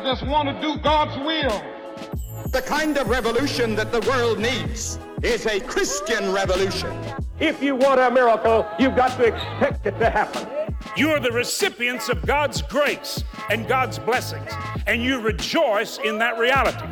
I 0.00 0.02
just 0.02 0.26
want 0.26 0.48
to 0.48 0.58
do 0.66 0.78
God's 0.78 1.14
will. 1.18 1.62
The 2.52 2.62
kind 2.62 2.96
of 2.96 3.10
revolution 3.10 3.74
that 3.74 3.92
the 3.92 4.00
world 4.08 4.38
needs 4.38 4.98
is 5.22 5.44
a 5.44 5.60
Christian 5.60 6.32
revolution. 6.32 6.90
If 7.38 7.62
you 7.62 7.76
want 7.76 8.00
a 8.00 8.10
miracle, 8.10 8.66
you've 8.78 8.96
got 8.96 9.14
to 9.18 9.24
expect 9.24 9.84
it 9.84 9.98
to 9.98 10.08
happen. 10.08 10.74
You 10.96 11.10
are 11.10 11.20
the 11.20 11.30
recipients 11.30 12.08
of 12.08 12.24
God's 12.24 12.62
grace 12.62 13.22
and 13.50 13.68
God's 13.68 13.98
blessings, 13.98 14.50
and 14.86 15.02
you 15.02 15.20
rejoice 15.20 15.98
in 15.98 16.16
that 16.16 16.38
reality. 16.38 16.86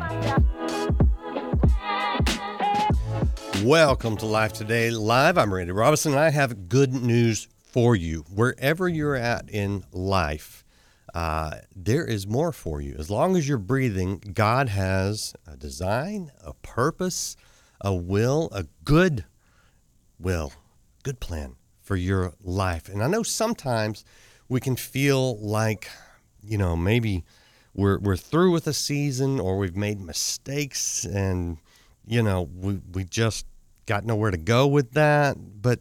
Welcome 3.65 4.17
to 4.17 4.27
Life 4.27 4.53
Today 4.53 4.91
Live. 4.91 5.39
I'm 5.39 5.51
Randy 5.51 5.71
Robinson, 5.71 6.11
and 6.11 6.21
I 6.21 6.29
have 6.29 6.69
good 6.69 6.93
news 6.93 7.47
for 7.57 7.95
you. 7.95 8.23
Wherever 8.31 8.87
you're 8.87 9.15
at 9.15 9.49
in 9.49 9.83
life, 9.91 10.63
uh, 11.13 11.57
there 11.75 12.05
is 12.05 12.27
more 12.27 12.51
for 12.51 12.81
you. 12.81 12.95
As 12.97 13.09
long 13.09 13.35
as 13.35 13.47
you're 13.47 13.57
breathing, 13.57 14.19
God 14.33 14.69
has 14.69 15.33
a 15.47 15.55
design, 15.55 16.31
a 16.43 16.53
purpose, 16.53 17.35
a 17.81 17.93
will, 17.93 18.49
a 18.51 18.65
good 18.83 19.25
will, 20.19 20.53
good 21.03 21.19
plan 21.19 21.55
for 21.81 21.95
your 21.95 22.33
life. 22.43 22.89
And 22.89 23.03
I 23.03 23.07
know 23.07 23.23
sometimes 23.23 24.05
we 24.47 24.59
can 24.59 24.75
feel 24.75 25.37
like, 25.39 25.89
you 26.43 26.57
know, 26.57 26.75
maybe 26.75 27.23
we're, 27.73 27.99
we're 27.99 28.17
through 28.17 28.51
with 28.51 28.67
a 28.67 28.73
season 28.73 29.39
or 29.39 29.57
we've 29.57 29.75
made 29.75 29.99
mistakes 29.99 31.05
and 31.05 31.57
you 32.09 32.23
know, 32.23 32.49
we, 32.57 32.81
we 32.91 33.03
just 33.03 33.45
got 33.85 34.03
nowhere 34.03 34.31
to 34.31 34.37
go 34.37 34.65
with 34.65 34.93
that. 34.93 35.37
But 35.61 35.79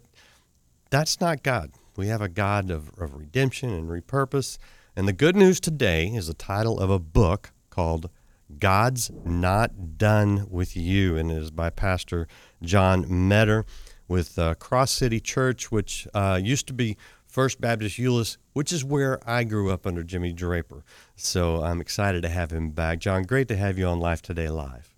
that's 0.91 1.21
not 1.21 1.43
God. 1.43 1.73
We 1.97 2.09
have 2.09 2.21
a 2.21 2.29
God 2.29 2.71
of, 2.71 2.91
of 2.99 3.15
redemption 3.15 3.71
and 3.71 3.89
repurpose. 3.89 4.59
And 4.99 5.07
the 5.07 5.13
good 5.13 5.37
news 5.37 5.61
today 5.61 6.09
is 6.09 6.27
the 6.27 6.35
title 6.35 6.81
of 6.81 6.91
a 6.91 6.99
book 6.99 7.53
called 7.71 8.11
God's 8.59 9.13
Not 9.25 9.97
Done 9.97 10.49
with 10.51 10.77
You, 10.77 11.17
and 11.17 11.31
it 11.31 11.37
is 11.37 11.53
by 11.53 11.71
Pastor 11.71 12.27
John 12.63 13.07
Meador 13.09 13.65
with 14.09 14.37
uh, 14.41 14.57
Cross 14.57 14.91
City 14.91 15.21
Church, 15.21 15.71
which 15.71 16.09
uh, 16.15 16.41
used 16.43 16.67
to 16.67 16.73
be 16.73 16.97
First 17.29 17.61
Baptist 17.61 17.97
Euless, 17.97 18.39
which 18.55 18.73
is 18.73 18.85
where 18.85 19.21
I 19.25 19.45
grew 19.45 19.71
up 19.71 19.87
under 19.87 20.03
Jimmy 20.03 20.33
Draper. 20.33 20.83
So 21.15 21.63
I'm 21.63 21.81
excited 21.81 22.23
to 22.23 22.29
have 22.29 22.51
him 22.51 22.71
back. 22.71 22.99
John, 22.99 23.23
great 23.23 23.47
to 23.47 23.57
have 23.57 23.79
you 23.79 23.87
on 23.87 24.01
Life 24.01 24.21
Today 24.21 24.49
Live. 24.49 24.98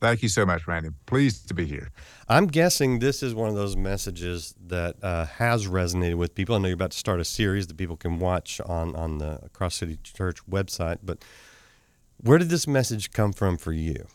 Thank 0.00 0.22
you 0.22 0.28
so 0.28 0.46
much, 0.46 0.68
Randy. 0.68 0.90
Pleased 1.06 1.48
to 1.48 1.54
be 1.54 1.66
here. 1.66 1.90
I'm 2.28 2.46
guessing 2.46 3.00
this 3.00 3.20
is 3.22 3.34
one 3.34 3.48
of 3.48 3.56
those 3.56 3.76
messages 3.76 4.54
that 4.66 5.02
uh, 5.02 5.26
has 5.26 5.66
resonated 5.66 6.14
with 6.14 6.36
people. 6.36 6.54
I 6.54 6.58
know 6.58 6.68
you're 6.68 6.74
about 6.74 6.92
to 6.92 6.98
start 6.98 7.18
a 7.18 7.24
series 7.24 7.66
that 7.66 7.76
people 7.76 7.96
can 7.96 8.20
watch 8.20 8.60
on, 8.60 8.94
on 8.94 9.18
the 9.18 9.40
Cross 9.52 9.76
City 9.76 9.98
Church 10.04 10.38
website, 10.46 10.98
but 11.02 11.24
where 12.18 12.38
did 12.38 12.48
this 12.48 12.68
message 12.68 13.12
come 13.12 13.32
from 13.32 13.56
for 13.56 13.72
you? 13.72 14.06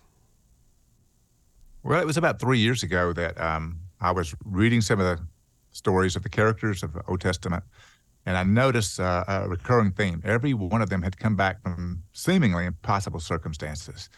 Well, 1.83 1.99
it 1.99 2.07
was 2.07 2.15
about 2.15 2.39
three 2.39 2.59
years 2.59 2.81
ago 2.81 3.11
that 3.11 3.39
um, 3.39 3.79
I 3.99 4.11
was 4.11 4.33
reading 4.45 4.79
some 4.79 5.01
of 5.01 5.05
the 5.05 5.25
stories 5.73 6.15
of 6.15 6.23
the 6.23 6.29
characters 6.29 6.81
of 6.81 6.93
the 6.93 7.01
Old 7.09 7.19
Testament, 7.19 7.65
and 8.25 8.37
I 8.37 8.43
noticed 8.43 9.01
uh, 9.01 9.25
a 9.27 9.49
recurring 9.49 9.91
theme. 9.91 10.21
Every 10.23 10.53
one 10.53 10.81
of 10.81 10.89
them 10.89 11.01
had 11.01 11.17
come 11.17 11.35
back 11.35 11.61
from 11.61 12.03
seemingly 12.13 12.65
impossible 12.65 13.19
circumstances. 13.19 14.09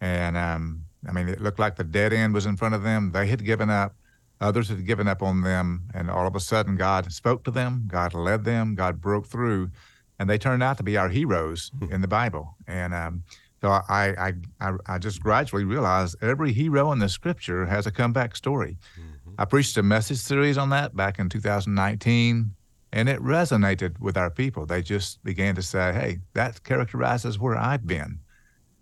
And 0.00 0.36
um, 0.36 0.84
I 1.08 1.12
mean, 1.12 1.28
it 1.28 1.40
looked 1.40 1.58
like 1.58 1.76
the 1.76 1.84
dead 1.84 2.12
end 2.12 2.34
was 2.34 2.46
in 2.46 2.56
front 2.56 2.74
of 2.74 2.82
them. 2.82 3.12
They 3.12 3.26
had 3.26 3.44
given 3.44 3.70
up. 3.70 3.94
Others 4.40 4.68
had 4.68 4.86
given 4.86 5.08
up 5.08 5.22
on 5.22 5.42
them. 5.42 5.88
And 5.94 6.10
all 6.10 6.26
of 6.26 6.34
a 6.34 6.40
sudden, 6.40 6.76
God 6.76 7.10
spoke 7.12 7.44
to 7.44 7.50
them. 7.50 7.84
God 7.86 8.12
led 8.14 8.44
them. 8.44 8.74
God 8.74 9.00
broke 9.00 9.26
through. 9.26 9.70
And 10.18 10.28
they 10.28 10.38
turned 10.38 10.62
out 10.62 10.76
to 10.78 10.82
be 10.82 10.96
our 10.96 11.08
heroes 11.08 11.70
in 11.90 12.00
the 12.00 12.08
Bible. 12.08 12.56
And 12.66 12.94
um, 12.94 13.22
so 13.60 13.68
I, 13.68 13.82
I, 14.18 14.32
I, 14.60 14.72
I, 14.86 14.98
just 14.98 15.22
gradually 15.22 15.64
realized 15.64 16.16
every 16.22 16.52
hero 16.52 16.92
in 16.92 16.98
the 16.98 17.08
scripture 17.08 17.66
has 17.66 17.86
a 17.86 17.90
comeback 17.90 18.36
story. 18.36 18.78
Mm-hmm. 18.98 19.34
I 19.38 19.44
preached 19.44 19.76
a 19.76 19.82
message 19.82 20.18
series 20.18 20.56
on 20.56 20.70
that 20.70 20.96
back 20.96 21.18
in 21.18 21.28
2019 21.28 22.54
and 22.92 23.08
it 23.08 23.20
resonated 23.20 23.98
with 24.00 24.16
our 24.16 24.30
people. 24.30 24.64
They 24.64 24.82
just 24.82 25.22
began 25.24 25.54
to 25.56 25.62
say, 25.62 25.92
"Hey, 25.92 26.18
that 26.34 26.62
characterizes 26.64 27.38
where 27.38 27.56
I've 27.56 27.86
been 27.86 28.20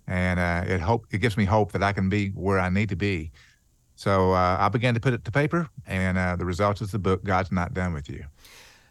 and 0.06 0.40
uh, 0.40 0.64
it 0.66 0.80
hope 0.80 1.06
it 1.10 1.18
gives 1.18 1.36
me 1.36 1.44
hope 1.44 1.72
that 1.72 1.82
I 1.82 1.92
can 1.92 2.08
be 2.08 2.28
where 2.28 2.58
I 2.58 2.68
need 2.68 2.88
to 2.90 2.96
be. 2.96 3.32
So 3.96 4.32
uh, 4.32 4.56
I 4.58 4.68
began 4.68 4.94
to 4.94 5.00
put 5.00 5.12
it 5.12 5.24
to 5.24 5.30
paper, 5.30 5.68
and 5.86 6.18
uh, 6.18 6.36
the 6.36 6.44
result 6.44 6.80
is 6.80 6.90
the 6.90 6.98
book. 6.98 7.24
God's 7.24 7.52
not 7.52 7.74
done 7.74 7.94
with 7.94 8.08
you. 8.08 8.24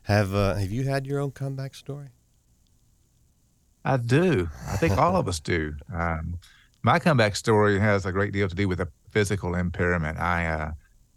Have 0.03 0.33
uh, 0.33 0.55
Have 0.55 0.71
you 0.71 0.83
had 0.83 1.05
your 1.05 1.19
own 1.19 1.31
comeback 1.31 1.75
story? 1.75 2.09
I 3.85 3.97
do. 3.97 4.49
I 4.69 4.77
think 4.77 4.97
all 4.97 5.15
of 5.17 5.27
us 5.27 5.39
do. 5.39 5.75
Um, 5.93 6.37
my 6.83 6.99
comeback 6.99 7.35
story 7.35 7.79
has 7.79 8.05
a 8.05 8.11
great 8.11 8.31
deal 8.31 8.47
to 8.47 8.55
do 8.55 8.67
with 8.67 8.79
a 8.79 8.87
physical 9.11 9.55
impairment. 9.55 10.19
I 10.19 10.45
uh, 10.45 10.71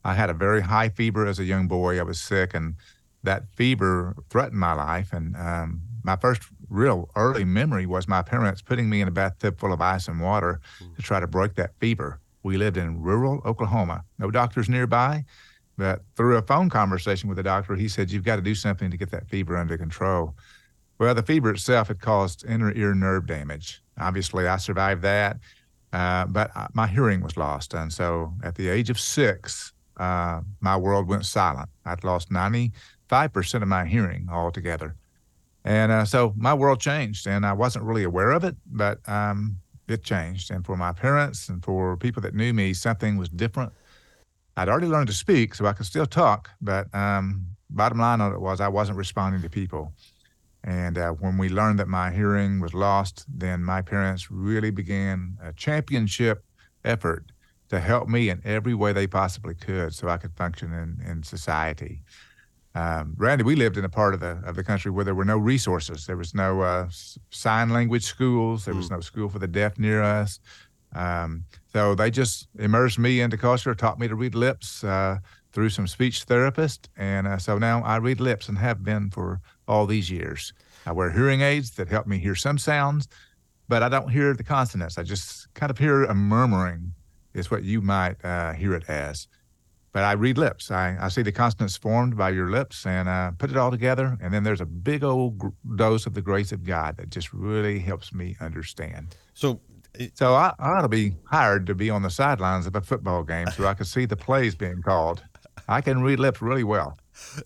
I 0.04 0.14
had 0.14 0.30
a 0.30 0.34
very 0.34 0.62
high 0.62 0.88
fever 0.88 1.26
as 1.26 1.38
a 1.38 1.44
young 1.44 1.68
boy. 1.68 1.98
I 1.98 2.02
was 2.02 2.20
sick, 2.20 2.54
and 2.54 2.76
that 3.22 3.44
fever 3.54 4.14
threatened 4.30 4.58
my 4.58 4.72
life. 4.72 5.12
And 5.12 5.36
um, 5.36 5.82
my 6.02 6.16
first 6.16 6.42
real 6.68 7.10
early 7.16 7.44
memory 7.44 7.86
was 7.86 8.08
my 8.08 8.22
parents 8.22 8.62
putting 8.62 8.88
me 8.88 9.00
in 9.00 9.08
a 9.08 9.12
bathtub 9.12 9.58
full 9.58 9.72
of 9.72 9.80
ice 9.80 10.08
and 10.08 10.20
water 10.20 10.60
to 10.96 11.02
try 11.02 11.20
to 11.20 11.26
break 11.26 11.54
that 11.54 11.72
fever. 11.78 12.20
We 12.42 12.56
lived 12.56 12.76
in 12.76 13.02
rural 13.02 13.42
Oklahoma, 13.44 14.04
no 14.18 14.30
doctors 14.30 14.68
nearby, 14.68 15.24
but 15.76 16.02
through 16.16 16.36
a 16.36 16.42
phone 16.42 16.70
conversation 16.70 17.28
with 17.28 17.36
the 17.36 17.42
doctor, 17.42 17.74
he 17.74 17.88
said, 17.88 18.10
You've 18.10 18.24
got 18.24 18.36
to 18.36 18.42
do 18.42 18.54
something 18.54 18.90
to 18.90 18.96
get 18.96 19.10
that 19.10 19.28
fever 19.28 19.56
under 19.56 19.76
control. 19.76 20.34
Well, 20.98 21.14
the 21.14 21.22
fever 21.22 21.50
itself 21.50 21.88
had 21.88 22.00
caused 22.00 22.46
inner 22.46 22.72
ear 22.72 22.94
nerve 22.94 23.26
damage. 23.26 23.82
Obviously, 23.98 24.46
I 24.46 24.56
survived 24.56 25.02
that, 25.02 25.38
uh, 25.92 26.26
but 26.26 26.50
my 26.74 26.86
hearing 26.86 27.20
was 27.20 27.36
lost. 27.36 27.74
And 27.74 27.92
so 27.92 28.32
at 28.42 28.54
the 28.54 28.68
age 28.68 28.88
of 28.88 28.98
six, 28.98 29.72
uh, 29.98 30.40
my 30.60 30.76
world 30.76 31.08
went 31.08 31.26
silent. 31.26 31.68
I'd 31.84 32.04
lost 32.04 32.30
95% 32.30 32.72
of 33.62 33.68
my 33.68 33.84
hearing 33.84 34.28
altogether. 34.30 34.96
And 35.66 35.90
uh, 35.90 36.04
so 36.04 36.32
my 36.36 36.54
world 36.54 36.80
changed, 36.80 37.26
and 37.26 37.44
I 37.44 37.52
wasn't 37.52 37.84
really 37.84 38.04
aware 38.04 38.30
of 38.30 38.44
it, 38.44 38.54
but 38.66 39.06
um, 39.08 39.58
it 39.88 40.04
changed. 40.04 40.52
And 40.52 40.64
for 40.64 40.76
my 40.76 40.92
parents 40.92 41.48
and 41.48 41.62
for 41.62 41.96
people 41.96 42.22
that 42.22 42.34
knew 42.34 42.54
me, 42.54 42.72
something 42.72 43.16
was 43.16 43.28
different. 43.28 43.72
I'd 44.56 44.68
already 44.68 44.86
learned 44.86 45.08
to 45.08 45.12
speak, 45.12 45.56
so 45.56 45.66
I 45.66 45.72
could 45.72 45.86
still 45.86 46.06
talk, 46.06 46.50
but 46.62 46.86
um, 46.94 47.48
bottom 47.68 47.98
line 47.98 48.20
of 48.20 48.32
it 48.32 48.40
was 48.40 48.60
I 48.60 48.68
wasn't 48.68 48.96
responding 48.96 49.42
to 49.42 49.50
people. 49.50 49.92
And 50.62 50.96
uh, 50.98 51.10
when 51.10 51.36
we 51.36 51.48
learned 51.48 51.80
that 51.80 51.88
my 51.88 52.12
hearing 52.12 52.60
was 52.60 52.72
lost, 52.72 53.24
then 53.28 53.64
my 53.64 53.82
parents 53.82 54.30
really 54.30 54.70
began 54.70 55.36
a 55.42 55.52
championship 55.52 56.44
effort 56.84 57.32
to 57.70 57.80
help 57.80 58.08
me 58.08 58.30
in 58.30 58.40
every 58.44 58.74
way 58.74 58.92
they 58.92 59.08
possibly 59.08 59.54
could 59.54 59.94
so 59.94 60.08
I 60.08 60.16
could 60.16 60.36
function 60.36 60.72
in, 60.72 61.04
in 61.04 61.22
society. 61.24 62.04
Um, 62.76 63.14
Randy, 63.16 63.42
we 63.42 63.56
lived 63.56 63.78
in 63.78 63.86
a 63.86 63.88
part 63.88 64.12
of 64.12 64.20
the 64.20 64.38
of 64.44 64.54
the 64.54 64.62
country 64.62 64.90
where 64.90 65.04
there 65.04 65.14
were 65.14 65.24
no 65.24 65.38
resources. 65.38 66.04
There 66.04 66.18
was 66.18 66.34
no 66.34 66.60
uh, 66.60 66.88
sign 67.30 67.70
language 67.70 68.04
schools. 68.04 68.66
There 68.66 68.74
was 68.74 68.88
mm. 68.88 68.96
no 68.96 69.00
school 69.00 69.30
for 69.30 69.38
the 69.38 69.46
deaf 69.46 69.78
near 69.78 70.02
us. 70.02 70.40
Um, 70.94 71.44
so 71.72 71.94
they 71.94 72.10
just 72.10 72.48
immersed 72.58 72.98
me 72.98 73.22
into 73.22 73.38
culture, 73.38 73.74
taught 73.74 73.98
me 73.98 74.08
to 74.08 74.14
read 74.14 74.34
lips 74.34 74.84
uh, 74.84 75.18
through 75.52 75.70
some 75.70 75.86
speech 75.86 76.24
therapist, 76.24 76.90
and 76.98 77.26
uh, 77.26 77.38
so 77.38 77.56
now 77.56 77.82
I 77.82 77.96
read 77.96 78.20
lips 78.20 78.46
and 78.48 78.58
have 78.58 78.84
been 78.84 79.10
for 79.10 79.40
all 79.66 79.86
these 79.86 80.10
years. 80.10 80.52
I 80.84 80.92
wear 80.92 81.10
hearing 81.10 81.40
aids 81.40 81.70
that 81.72 81.88
help 81.88 82.06
me 82.06 82.18
hear 82.18 82.34
some 82.34 82.58
sounds, 82.58 83.08
but 83.68 83.82
I 83.82 83.88
don't 83.88 84.10
hear 84.10 84.34
the 84.34 84.44
consonants. 84.44 84.98
I 84.98 85.02
just 85.02 85.52
kind 85.54 85.70
of 85.70 85.78
hear 85.78 86.04
a 86.04 86.14
murmuring, 86.14 86.92
is 87.32 87.50
what 87.50 87.62
you 87.62 87.80
might 87.80 88.22
uh, 88.22 88.52
hear 88.52 88.74
it 88.74 88.84
as 88.88 89.28
but 89.96 90.04
I 90.04 90.12
read 90.12 90.36
lips. 90.36 90.70
I, 90.70 90.94
I 91.00 91.08
see 91.08 91.22
the 91.22 91.32
consonants 91.32 91.78
formed 91.78 92.18
by 92.18 92.28
your 92.28 92.50
lips 92.50 92.84
and 92.84 93.08
uh, 93.08 93.30
put 93.30 93.50
it 93.50 93.56
all 93.56 93.70
together. 93.70 94.18
And 94.20 94.30
then 94.30 94.44
there's 94.44 94.60
a 94.60 94.66
big 94.66 95.02
old 95.02 95.38
gr- 95.38 95.48
dose 95.74 96.04
of 96.04 96.12
the 96.12 96.20
grace 96.20 96.52
of 96.52 96.64
God 96.64 96.98
that 96.98 97.08
just 97.08 97.32
really 97.32 97.78
helps 97.78 98.12
me 98.12 98.36
understand. 98.38 99.16
So, 99.32 99.58
it, 99.94 100.18
so 100.18 100.34
I, 100.34 100.52
I 100.58 100.72
ought 100.72 100.82
to 100.82 100.88
be 100.88 101.14
hired 101.24 101.64
to 101.68 101.74
be 101.74 101.88
on 101.88 102.02
the 102.02 102.10
sidelines 102.10 102.66
of 102.66 102.76
a 102.76 102.82
football 102.82 103.22
game 103.22 103.46
so 103.56 103.66
I 103.66 103.72
can 103.72 103.86
see 103.86 104.04
the 104.04 104.18
plays 104.18 104.54
being 104.54 104.82
called. 104.82 105.24
I 105.66 105.80
can 105.80 106.02
read 106.02 106.20
lips 106.20 106.42
really 106.42 106.64
well. 106.64 106.98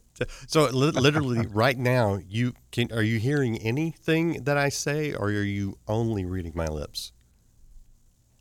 So 0.49 0.69
literally, 0.69 1.46
right 1.46 1.79
now, 1.79 2.19
you 2.29 2.53
can. 2.73 2.93
Are 2.93 3.03
you 3.03 3.19
hearing 3.19 3.56
anything 3.56 4.44
that 4.44 4.58
I 4.58 4.69
say, 4.69 5.14
or 5.14 5.29
are 5.29 5.43
you 5.43 5.79
only 5.88 6.26
reading 6.26 6.53
my 6.55 6.67
lips? 6.67 7.12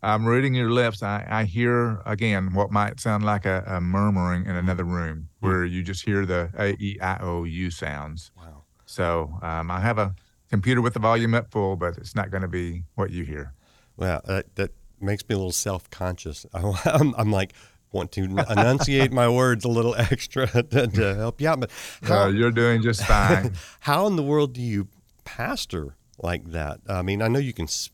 I'm 0.02 0.26
reading 0.26 0.54
your 0.54 0.72
lips. 0.72 1.04
I, 1.04 1.26
I 1.30 1.44
hear 1.44 2.02
again 2.06 2.54
what 2.54 2.72
might 2.72 3.00
sound 3.00 3.26
like 3.26 3.46
a, 3.46 3.64
a 3.68 3.82
murmuring 3.82 4.46
in 4.46 4.56
another 4.56 4.84
room 4.84 5.30
hmm. 5.40 5.48
where 5.48 5.66
you 5.66 5.84
just 5.84 6.06
hear 6.06 6.26
the 6.26 6.50
A 6.58 6.76
E 6.80 7.00
I 7.02 7.20
O 7.22 7.44
U 7.44 7.72
sounds. 7.72 8.32
Wow. 8.38 8.64
So 8.86 9.38
um, 9.42 9.70
I 9.70 9.80
have 9.82 9.98
a 9.98 10.16
computer 10.50 10.82
with 10.82 10.94
the 10.94 11.00
volume 11.00 11.34
up 11.34 11.52
full, 11.52 11.76
but 11.76 11.98
it's 11.98 12.16
not 12.16 12.32
going 12.32 12.42
to 12.42 12.48
be 12.48 12.84
what 12.96 13.12
you 13.12 13.24
hear. 13.24 13.54
Well, 13.98 14.22
that, 14.26 14.56
that 14.56 14.72
makes 15.00 15.28
me 15.28 15.36
a 15.36 15.38
little 15.38 15.52
self 15.52 15.90
conscious. 15.90 16.46
I'm, 16.54 17.14
I'm, 17.16 17.32
like, 17.32 17.54
want 17.92 18.12
to 18.14 18.24
enunciate 18.24 19.12
my 19.12 19.30
words 19.30 19.66
a 19.66 19.68
little 19.68 19.96
extra 19.98 20.48
to, 20.64 20.88
to 20.88 21.16
help 21.16 21.42
you 21.42 21.50
out. 21.50 21.60
But 21.60 21.72
how, 22.04 22.24
uh, 22.24 22.28
you're 22.30 22.52
doing 22.52 22.82
just 22.82 23.04
fine. 23.04 23.54
how 23.82 24.08
in 24.08 24.16
the 24.16 24.24
world 24.24 24.54
do 24.54 24.62
you 24.62 24.88
pastor 25.24 25.96
like 26.18 26.52
that. 26.52 26.80
I 26.88 27.02
mean, 27.02 27.22
I 27.22 27.28
know 27.28 27.40
you 27.40 27.54
can 27.54 27.68
speak, 27.68 27.94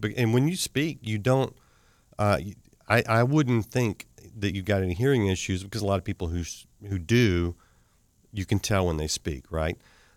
but 0.00 0.12
and 0.16 0.32
when 0.32 0.48
you 0.48 0.56
speak, 0.56 0.98
you 1.02 1.18
don't. 1.18 1.54
Uh, 2.18 2.38
I 2.88 3.02
I 3.08 3.22
wouldn't 3.22 3.66
think 3.66 4.06
that 4.36 4.54
you've 4.54 4.64
got 4.64 4.82
any 4.82 4.94
hearing 4.94 5.26
issues 5.26 5.62
because 5.62 5.82
a 5.82 5.86
lot 5.86 5.98
of 5.98 6.04
people 6.04 6.28
who 6.28 6.42
who 6.88 6.98
do, 6.98 7.54
you 8.32 8.44
can 8.44 8.58
tell 8.58 8.86
when 8.86 8.96
they 8.96 9.08
speak, 9.08 9.50
right? 9.50 9.76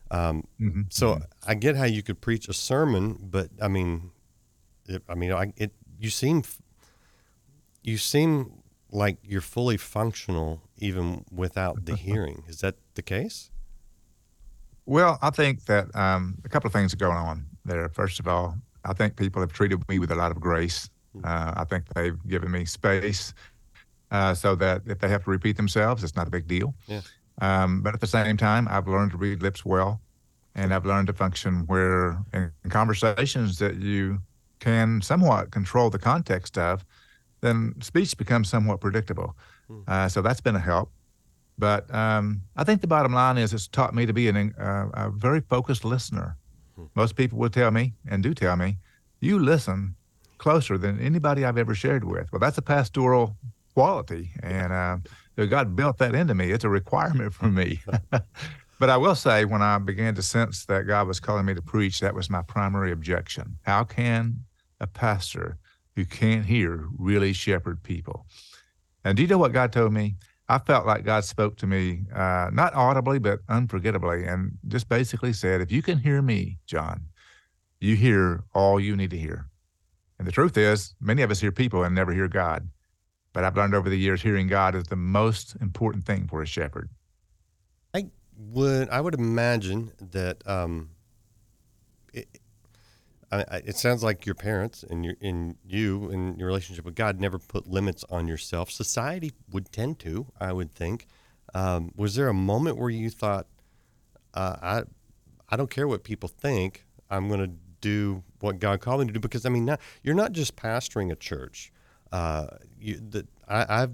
Um, 0.09 0.43
Mm-hmm. 0.59 0.83
So 0.89 1.19
I 1.45 1.53
get 1.55 1.75
how 1.75 1.85
you 1.85 2.01
could 2.01 2.21
preach 2.21 2.47
a 2.47 2.53
sermon, 2.53 3.17
but 3.29 3.49
I 3.61 3.67
mean, 3.67 4.11
it, 4.87 5.03
I 5.09 5.15
mean, 5.15 5.31
I, 5.33 5.53
it 5.57 5.71
you 5.99 6.09
seem 6.09 6.43
you 7.83 7.97
seem 7.97 8.63
like 8.91 9.17
you're 9.23 9.41
fully 9.41 9.77
functional 9.77 10.61
even 10.77 11.25
without 11.31 11.85
the 11.85 11.95
hearing. 12.07 12.43
Is 12.47 12.61
that 12.61 12.75
the 12.95 13.01
case? 13.01 13.51
Well, 14.85 15.19
I 15.21 15.31
think 15.31 15.65
that 15.65 15.93
um, 15.95 16.37
a 16.45 16.49
couple 16.49 16.67
of 16.67 16.73
things 16.73 16.93
are 16.93 16.97
going 16.97 17.17
on 17.17 17.45
there. 17.65 17.89
First 17.89 18.19
of 18.21 18.27
all, 18.27 18.57
I 18.87 18.93
think 18.93 19.15
people 19.15 19.41
have 19.41 19.53
treated 19.53 19.87
me 19.89 19.99
with 19.99 20.11
a 20.11 20.15
lot 20.15 20.31
of 20.31 20.39
grace. 20.39 20.89
Uh, 21.23 21.53
I 21.57 21.63
think 21.63 21.85
they've 21.95 22.17
given 22.27 22.51
me 22.51 22.65
space 22.65 23.33
uh, 24.11 24.33
so 24.33 24.55
that 24.55 24.83
if 24.85 24.99
they 24.99 25.09
have 25.09 25.23
to 25.23 25.31
repeat 25.31 25.57
themselves, 25.57 26.03
it's 26.03 26.15
not 26.15 26.27
a 26.27 26.31
big 26.31 26.47
deal. 26.47 26.75
Yeah. 26.87 27.01
Um, 27.41 27.81
but 27.81 27.93
at 27.93 28.01
the 28.01 28.07
same 28.07 28.37
time, 28.37 28.67
I've 28.69 28.87
learned 28.87 29.11
to 29.11 29.17
read 29.17 29.41
lips 29.41 29.65
well, 29.65 29.99
and 30.55 30.73
I've 30.73 30.85
learned 30.85 31.07
to 31.07 31.13
function 31.13 31.65
where 31.67 32.17
in, 32.33 32.51
in 32.63 32.69
conversations 32.69 33.59
that 33.59 33.75
you 33.75 34.19
can 34.59 35.01
somewhat 35.01 35.51
control 35.51 35.89
the 35.89 35.99
context 35.99 36.57
of, 36.57 36.85
then 37.41 37.75
speech 37.81 38.17
becomes 38.17 38.49
somewhat 38.49 38.81
predictable. 38.81 39.35
Uh, 39.87 40.07
so 40.07 40.21
that's 40.21 40.41
been 40.41 40.55
a 40.55 40.59
help. 40.59 40.91
But 41.59 41.93
um, 41.93 42.41
I 42.55 42.63
think 42.63 42.81
the 42.81 42.87
bottom 42.87 43.13
line 43.13 43.37
is 43.37 43.53
it's 43.53 43.67
taught 43.67 43.93
me 43.93 44.05
to 44.05 44.13
be 44.13 44.29
an, 44.29 44.53
uh, 44.59 44.87
a 44.93 45.09
very 45.09 45.41
focused 45.41 45.83
listener. 45.83 46.37
Most 46.95 47.15
people 47.15 47.37
will 47.37 47.49
tell 47.49 47.71
me, 47.71 47.93
and 48.09 48.23
do 48.23 48.33
tell 48.33 48.55
me, 48.55 48.77
you 49.19 49.39
listen 49.39 49.95
closer 50.37 50.77
than 50.77 50.99
anybody 50.99 51.43
I've 51.43 51.57
ever 51.57 51.73
shared 51.73 52.03
with. 52.03 52.31
Well, 52.31 52.39
that's 52.39 52.57
a 52.57 52.61
pastoral 52.61 53.35
quality, 53.73 54.31
and 54.41 54.73
uh, 54.73 54.97
God 55.45 55.75
built 55.75 55.97
that 55.99 56.15
into 56.15 56.33
me. 56.33 56.51
It's 56.51 56.63
a 56.63 56.69
requirement 56.69 57.33
for 57.33 57.47
me. 57.47 57.81
but 58.79 58.89
I 58.89 58.97
will 58.97 59.15
say, 59.15 59.45
when 59.45 59.61
I 59.61 59.77
began 59.77 60.15
to 60.15 60.21
sense 60.21 60.65
that 60.65 60.87
God 60.87 61.07
was 61.07 61.19
calling 61.19 61.45
me 61.45 61.53
to 61.53 61.61
preach, 61.61 61.99
that 61.99 62.15
was 62.15 62.29
my 62.29 62.41
primary 62.41 62.91
objection. 62.91 63.57
How 63.63 63.83
can 63.83 64.45
a 64.79 64.87
pastor 64.87 65.57
who 65.95 66.05
can't 66.05 66.45
hear 66.45 66.87
really 66.97 67.33
shepherd 67.33 67.83
people? 67.83 68.25
And 69.03 69.15
do 69.15 69.23
you 69.23 69.27
know 69.27 69.37
what 69.37 69.53
God 69.53 69.71
told 69.71 69.93
me? 69.93 70.15
I 70.49 70.59
felt 70.59 70.85
like 70.85 71.03
God 71.03 71.25
spoke 71.25 71.57
to 71.57 71.67
me, 71.67 72.03
uh, 72.13 72.49
not 72.53 72.73
audibly, 72.73 73.19
but 73.19 73.39
unforgettably, 73.49 74.25
and 74.25 74.57
just 74.67 74.87
basically 74.87 75.33
said, 75.33 75.59
If 75.59 75.71
you 75.71 75.81
can 75.81 75.97
hear 75.97 76.21
me, 76.21 76.57
John, 76.65 77.07
you 77.81 77.95
hear 77.95 78.43
all 78.53 78.79
you 78.79 78.95
need 78.95 79.11
to 79.11 79.17
hear. 79.17 79.49
And 80.17 80.27
the 80.27 80.31
truth 80.31 80.57
is, 80.57 80.95
many 81.01 81.21
of 81.21 81.31
us 81.31 81.41
hear 81.41 81.51
people 81.51 81.83
and 81.83 81.93
never 81.93 82.13
hear 82.13 82.27
God. 82.27 82.67
But 83.33 83.43
I've 83.43 83.55
learned 83.55 83.75
over 83.75 83.89
the 83.89 83.99
years 83.99 84.21
hearing 84.21 84.47
God 84.47 84.73
is 84.73 84.85
the 84.85 84.95
most 84.95 85.55
important 85.61 86.05
thing 86.05 86.27
for 86.27 86.41
a 86.41 86.45
shepherd. 86.45 86.89
I 87.93 88.07
would 88.37 88.89
I 88.89 89.01
would 89.01 89.13
imagine 89.13 89.91
that 90.11 90.47
um, 90.47 90.89
I, 93.31 93.61
it 93.65 93.75
sounds 93.75 94.03
like 94.03 94.25
your 94.25 94.35
parents 94.35 94.83
and 94.83 95.03
your 95.03 95.15
and 95.21 95.57
you 95.65 96.09
and 96.11 96.37
your 96.37 96.47
relationship 96.47 96.85
with 96.85 96.95
God 96.95 97.19
never 97.19 97.37
put 97.37 97.67
limits 97.67 98.05
on 98.09 98.27
yourself. 98.27 98.71
Society 98.71 99.33
would 99.51 99.71
tend 99.71 99.99
to, 99.99 100.27
I 100.39 100.53
would 100.53 100.73
think. 100.73 101.07
Um, 101.53 101.91
was 101.95 102.15
there 102.15 102.29
a 102.29 102.33
moment 102.33 102.77
where 102.77 102.89
you 102.89 103.09
thought, 103.09 103.47
uh, 104.33 104.55
I 104.61 104.83
I 105.49 105.57
don't 105.57 105.69
care 105.69 105.87
what 105.87 106.03
people 106.03 106.29
think, 106.29 106.85
I'm 107.09 107.27
going 107.27 107.39
to 107.39 107.51
do 107.81 108.23
what 108.39 108.59
God 108.59 108.79
called 108.81 109.01
me 109.01 109.07
to 109.07 109.13
do? 109.13 109.19
Because 109.19 109.45
I 109.45 109.49
mean, 109.49 109.65
not, 109.65 109.81
you're 110.03 110.15
not 110.15 110.31
just 110.31 110.55
pastoring 110.55 111.11
a 111.11 111.15
church. 111.15 111.71
Uh, 112.11 112.47
you, 112.79 112.95
the, 112.95 113.27
I, 113.47 113.83
I've 113.83 113.91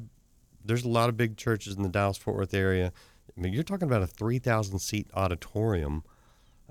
there's 0.66 0.86
a 0.86 0.90
lot 0.90 1.10
of 1.10 1.18
big 1.18 1.38
churches 1.38 1.76
in 1.76 1.84
the 1.84 1.90
Dallas 1.90 2.18
Fort 2.18 2.38
Worth 2.38 2.54
area. 2.54 2.94
I 3.36 3.42
mean, 3.42 3.54
you're 3.54 3.64
talking 3.64 3.88
about 3.88 4.02
a 4.02 4.08
3,000 4.08 4.80
seat 4.80 5.08
auditorium, 5.14 6.04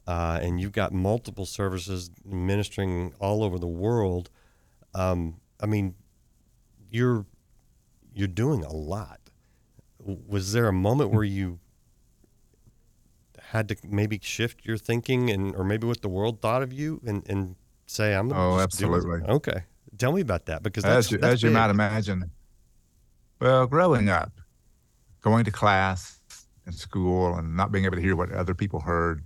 uh, 0.06 0.38
and 0.42 0.60
you've 0.60 0.72
got 0.72 0.92
multiple 0.92 1.46
services 1.46 2.10
ministering 2.24 3.14
all 3.20 3.42
over 3.44 3.58
the 3.58 3.66
world. 3.66 4.30
Um, 4.94 5.40
I 5.60 5.66
mean, 5.66 5.94
you're 6.90 7.26
you're 8.14 8.28
doing 8.28 8.64
a 8.64 8.72
lot. 8.72 9.20
Was 10.04 10.52
there 10.52 10.66
a 10.68 10.72
moment 10.72 11.10
where 11.12 11.24
you 11.24 11.60
had 13.40 13.68
to 13.68 13.76
maybe 13.84 14.18
shift 14.22 14.64
your 14.64 14.76
thinking 14.76 15.30
and 15.30 15.54
or 15.54 15.64
maybe 15.64 15.86
what 15.86 16.02
the 16.02 16.08
world 16.08 16.40
thought 16.40 16.62
of 16.62 16.72
you 16.72 17.00
and, 17.06 17.22
and 17.28 17.56
say 17.86 18.14
I'm 18.14 18.32
Oh, 18.32 18.58
absolutely. 18.58 19.20
okay 19.28 19.64
tell 19.98 20.12
me 20.12 20.20
about 20.20 20.46
that 20.46 20.62
because 20.62 20.84
that's, 20.84 21.06
As 21.06 21.12
you, 21.12 21.18
that's 21.18 21.34
as 21.34 21.42
you 21.42 21.50
might 21.50 21.70
imagine, 21.70 22.30
well, 23.40 23.66
growing 23.66 24.08
up, 24.08 24.32
going 25.20 25.44
to 25.44 25.50
class 25.50 26.20
and 26.66 26.74
school 26.74 27.34
and 27.34 27.56
not 27.56 27.72
being 27.72 27.84
able 27.84 27.96
to 27.96 28.02
hear 28.02 28.16
what 28.16 28.32
other 28.32 28.54
people 28.54 28.80
heard, 28.80 29.24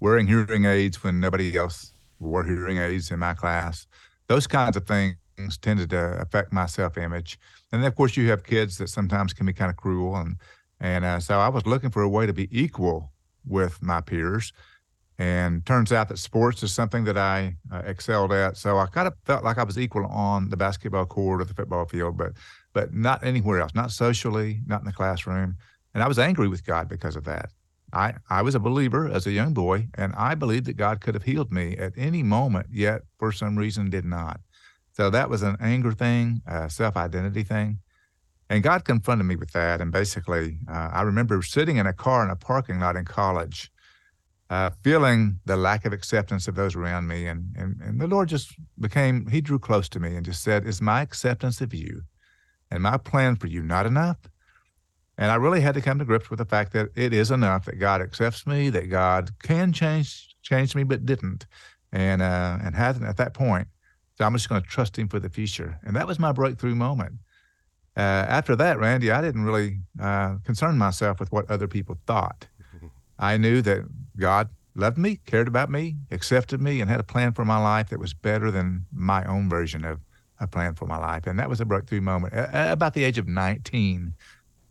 wearing 0.00 0.26
hearing 0.26 0.64
aids 0.64 1.02
when 1.04 1.20
nobody 1.20 1.56
else 1.56 1.92
wore 2.18 2.44
hearing 2.44 2.78
aids 2.78 3.10
in 3.10 3.18
my 3.18 3.34
class, 3.34 3.86
those 4.26 4.46
kinds 4.46 4.76
of 4.76 4.86
things 4.86 5.16
tended 5.60 5.90
to 5.90 6.20
affect 6.20 6.52
my 6.52 6.66
self 6.66 6.98
image. 6.98 7.38
And 7.72 7.82
then, 7.82 7.88
of 7.88 7.96
course, 7.96 8.16
you 8.16 8.28
have 8.30 8.44
kids 8.44 8.78
that 8.78 8.88
sometimes 8.88 9.32
can 9.32 9.46
be 9.46 9.52
kind 9.52 9.70
of 9.70 9.76
cruel. 9.76 10.16
And, 10.16 10.36
and 10.80 11.04
uh, 11.04 11.20
so 11.20 11.38
I 11.38 11.48
was 11.48 11.66
looking 11.66 11.90
for 11.90 12.02
a 12.02 12.08
way 12.08 12.26
to 12.26 12.32
be 12.32 12.48
equal 12.50 13.12
with 13.46 13.82
my 13.82 14.00
peers. 14.00 14.52
And 15.18 15.66
turns 15.66 15.92
out 15.92 16.08
that 16.08 16.18
sports 16.18 16.62
is 16.62 16.72
something 16.72 17.04
that 17.04 17.18
I 17.18 17.56
uh, 17.70 17.82
excelled 17.84 18.32
at. 18.32 18.56
So 18.56 18.78
I 18.78 18.86
kind 18.86 19.06
of 19.06 19.12
felt 19.26 19.44
like 19.44 19.58
I 19.58 19.64
was 19.64 19.78
equal 19.78 20.06
on 20.06 20.48
the 20.48 20.56
basketball 20.56 21.04
court 21.04 21.42
or 21.42 21.44
the 21.44 21.52
football 21.52 21.84
field, 21.84 22.16
but 22.16 22.32
but 22.72 22.94
not 22.94 23.24
anywhere 23.24 23.60
else, 23.60 23.74
not 23.74 23.90
socially, 23.90 24.60
not 24.66 24.80
in 24.80 24.86
the 24.86 24.92
classroom. 24.92 25.56
And 25.92 26.02
I 26.02 26.08
was 26.08 26.18
angry 26.18 26.48
with 26.48 26.64
God 26.64 26.88
because 26.88 27.16
of 27.16 27.24
that. 27.24 27.50
I, 27.92 28.14
I 28.28 28.42
was 28.42 28.54
a 28.54 28.60
believer 28.60 29.08
as 29.08 29.26
a 29.26 29.32
young 29.32 29.52
boy, 29.52 29.88
and 29.94 30.14
I 30.16 30.34
believed 30.34 30.66
that 30.66 30.76
God 30.76 31.00
could 31.00 31.14
have 31.14 31.24
healed 31.24 31.52
me 31.52 31.76
at 31.76 31.92
any 31.96 32.22
moment, 32.22 32.66
yet 32.70 33.02
for 33.18 33.32
some 33.32 33.56
reason 33.56 33.90
did 33.90 34.04
not. 34.04 34.40
So 34.92 35.10
that 35.10 35.30
was 35.30 35.42
an 35.42 35.56
anger 35.60 35.92
thing, 35.92 36.42
a 36.46 36.68
self 36.68 36.96
identity 36.96 37.42
thing. 37.42 37.78
And 38.48 38.62
God 38.64 38.84
confronted 38.84 39.26
me 39.26 39.36
with 39.36 39.52
that. 39.52 39.80
And 39.80 39.92
basically, 39.92 40.58
uh, 40.68 40.90
I 40.92 41.02
remember 41.02 41.40
sitting 41.42 41.76
in 41.76 41.86
a 41.86 41.92
car 41.92 42.24
in 42.24 42.30
a 42.30 42.36
parking 42.36 42.80
lot 42.80 42.96
in 42.96 43.04
college, 43.04 43.70
uh, 44.50 44.70
feeling 44.82 45.38
the 45.44 45.56
lack 45.56 45.84
of 45.84 45.92
acceptance 45.92 46.48
of 46.48 46.56
those 46.56 46.74
around 46.74 47.06
me. 47.06 47.26
And, 47.26 47.54
and, 47.56 47.80
and 47.80 48.00
the 48.00 48.08
Lord 48.08 48.28
just 48.28 48.52
became, 48.78 49.28
He 49.28 49.40
drew 49.40 49.60
close 49.60 49.88
to 49.90 50.00
me 50.00 50.16
and 50.16 50.26
just 50.26 50.42
said, 50.42 50.66
Is 50.66 50.82
my 50.82 51.00
acceptance 51.00 51.60
of 51.60 51.72
you 51.72 52.02
and 52.70 52.82
my 52.82 52.96
plan 52.96 53.36
for 53.36 53.46
you 53.46 53.62
not 53.62 53.86
enough? 53.86 54.18
And 55.20 55.30
I 55.30 55.34
really 55.34 55.60
had 55.60 55.74
to 55.74 55.82
come 55.82 55.98
to 55.98 56.04
grips 56.06 56.30
with 56.30 56.38
the 56.38 56.46
fact 56.46 56.72
that 56.72 56.88
it 56.96 57.12
is 57.12 57.30
enough 57.30 57.66
that 57.66 57.78
God 57.78 58.00
accepts 58.00 58.46
me, 58.46 58.70
that 58.70 58.88
God 58.88 59.30
can 59.42 59.70
change 59.70 60.34
change 60.42 60.74
me, 60.74 60.82
but 60.82 61.04
didn't, 61.04 61.46
and 61.92 62.22
uh, 62.22 62.58
and 62.64 62.74
hasn't 62.74 63.04
at 63.04 63.18
that 63.18 63.34
point. 63.34 63.68
So 64.16 64.24
I'm 64.24 64.32
just 64.32 64.48
going 64.48 64.62
to 64.62 64.68
trust 64.68 64.98
Him 64.98 65.08
for 65.08 65.20
the 65.20 65.28
future. 65.28 65.78
And 65.84 65.94
that 65.94 66.06
was 66.06 66.18
my 66.18 66.32
breakthrough 66.32 66.74
moment. 66.74 67.16
Uh, 67.94 68.00
after 68.00 68.56
that, 68.56 68.78
Randy, 68.78 69.10
I 69.10 69.20
didn't 69.20 69.44
really 69.44 69.80
uh, 70.00 70.36
concern 70.42 70.78
myself 70.78 71.20
with 71.20 71.30
what 71.30 71.50
other 71.50 71.68
people 71.68 71.98
thought. 72.06 72.46
I 73.18 73.36
knew 73.36 73.60
that 73.60 73.82
God 74.16 74.48
loved 74.74 74.96
me, 74.96 75.16
cared 75.26 75.48
about 75.48 75.70
me, 75.70 75.96
accepted 76.10 76.62
me, 76.62 76.80
and 76.80 76.88
had 76.88 77.00
a 77.00 77.04
plan 77.04 77.34
for 77.34 77.44
my 77.44 77.58
life 77.58 77.90
that 77.90 77.98
was 77.98 78.14
better 78.14 78.50
than 78.50 78.86
my 78.90 79.22
own 79.24 79.50
version 79.50 79.84
of 79.84 80.00
a 80.38 80.46
plan 80.46 80.74
for 80.74 80.86
my 80.86 80.96
life. 80.96 81.26
And 81.26 81.38
that 81.38 81.50
was 81.50 81.60
a 81.60 81.66
breakthrough 81.66 82.00
moment 82.00 82.32
at 82.32 82.72
about 82.72 82.94
the 82.94 83.04
age 83.04 83.18
of 83.18 83.28
19. 83.28 84.14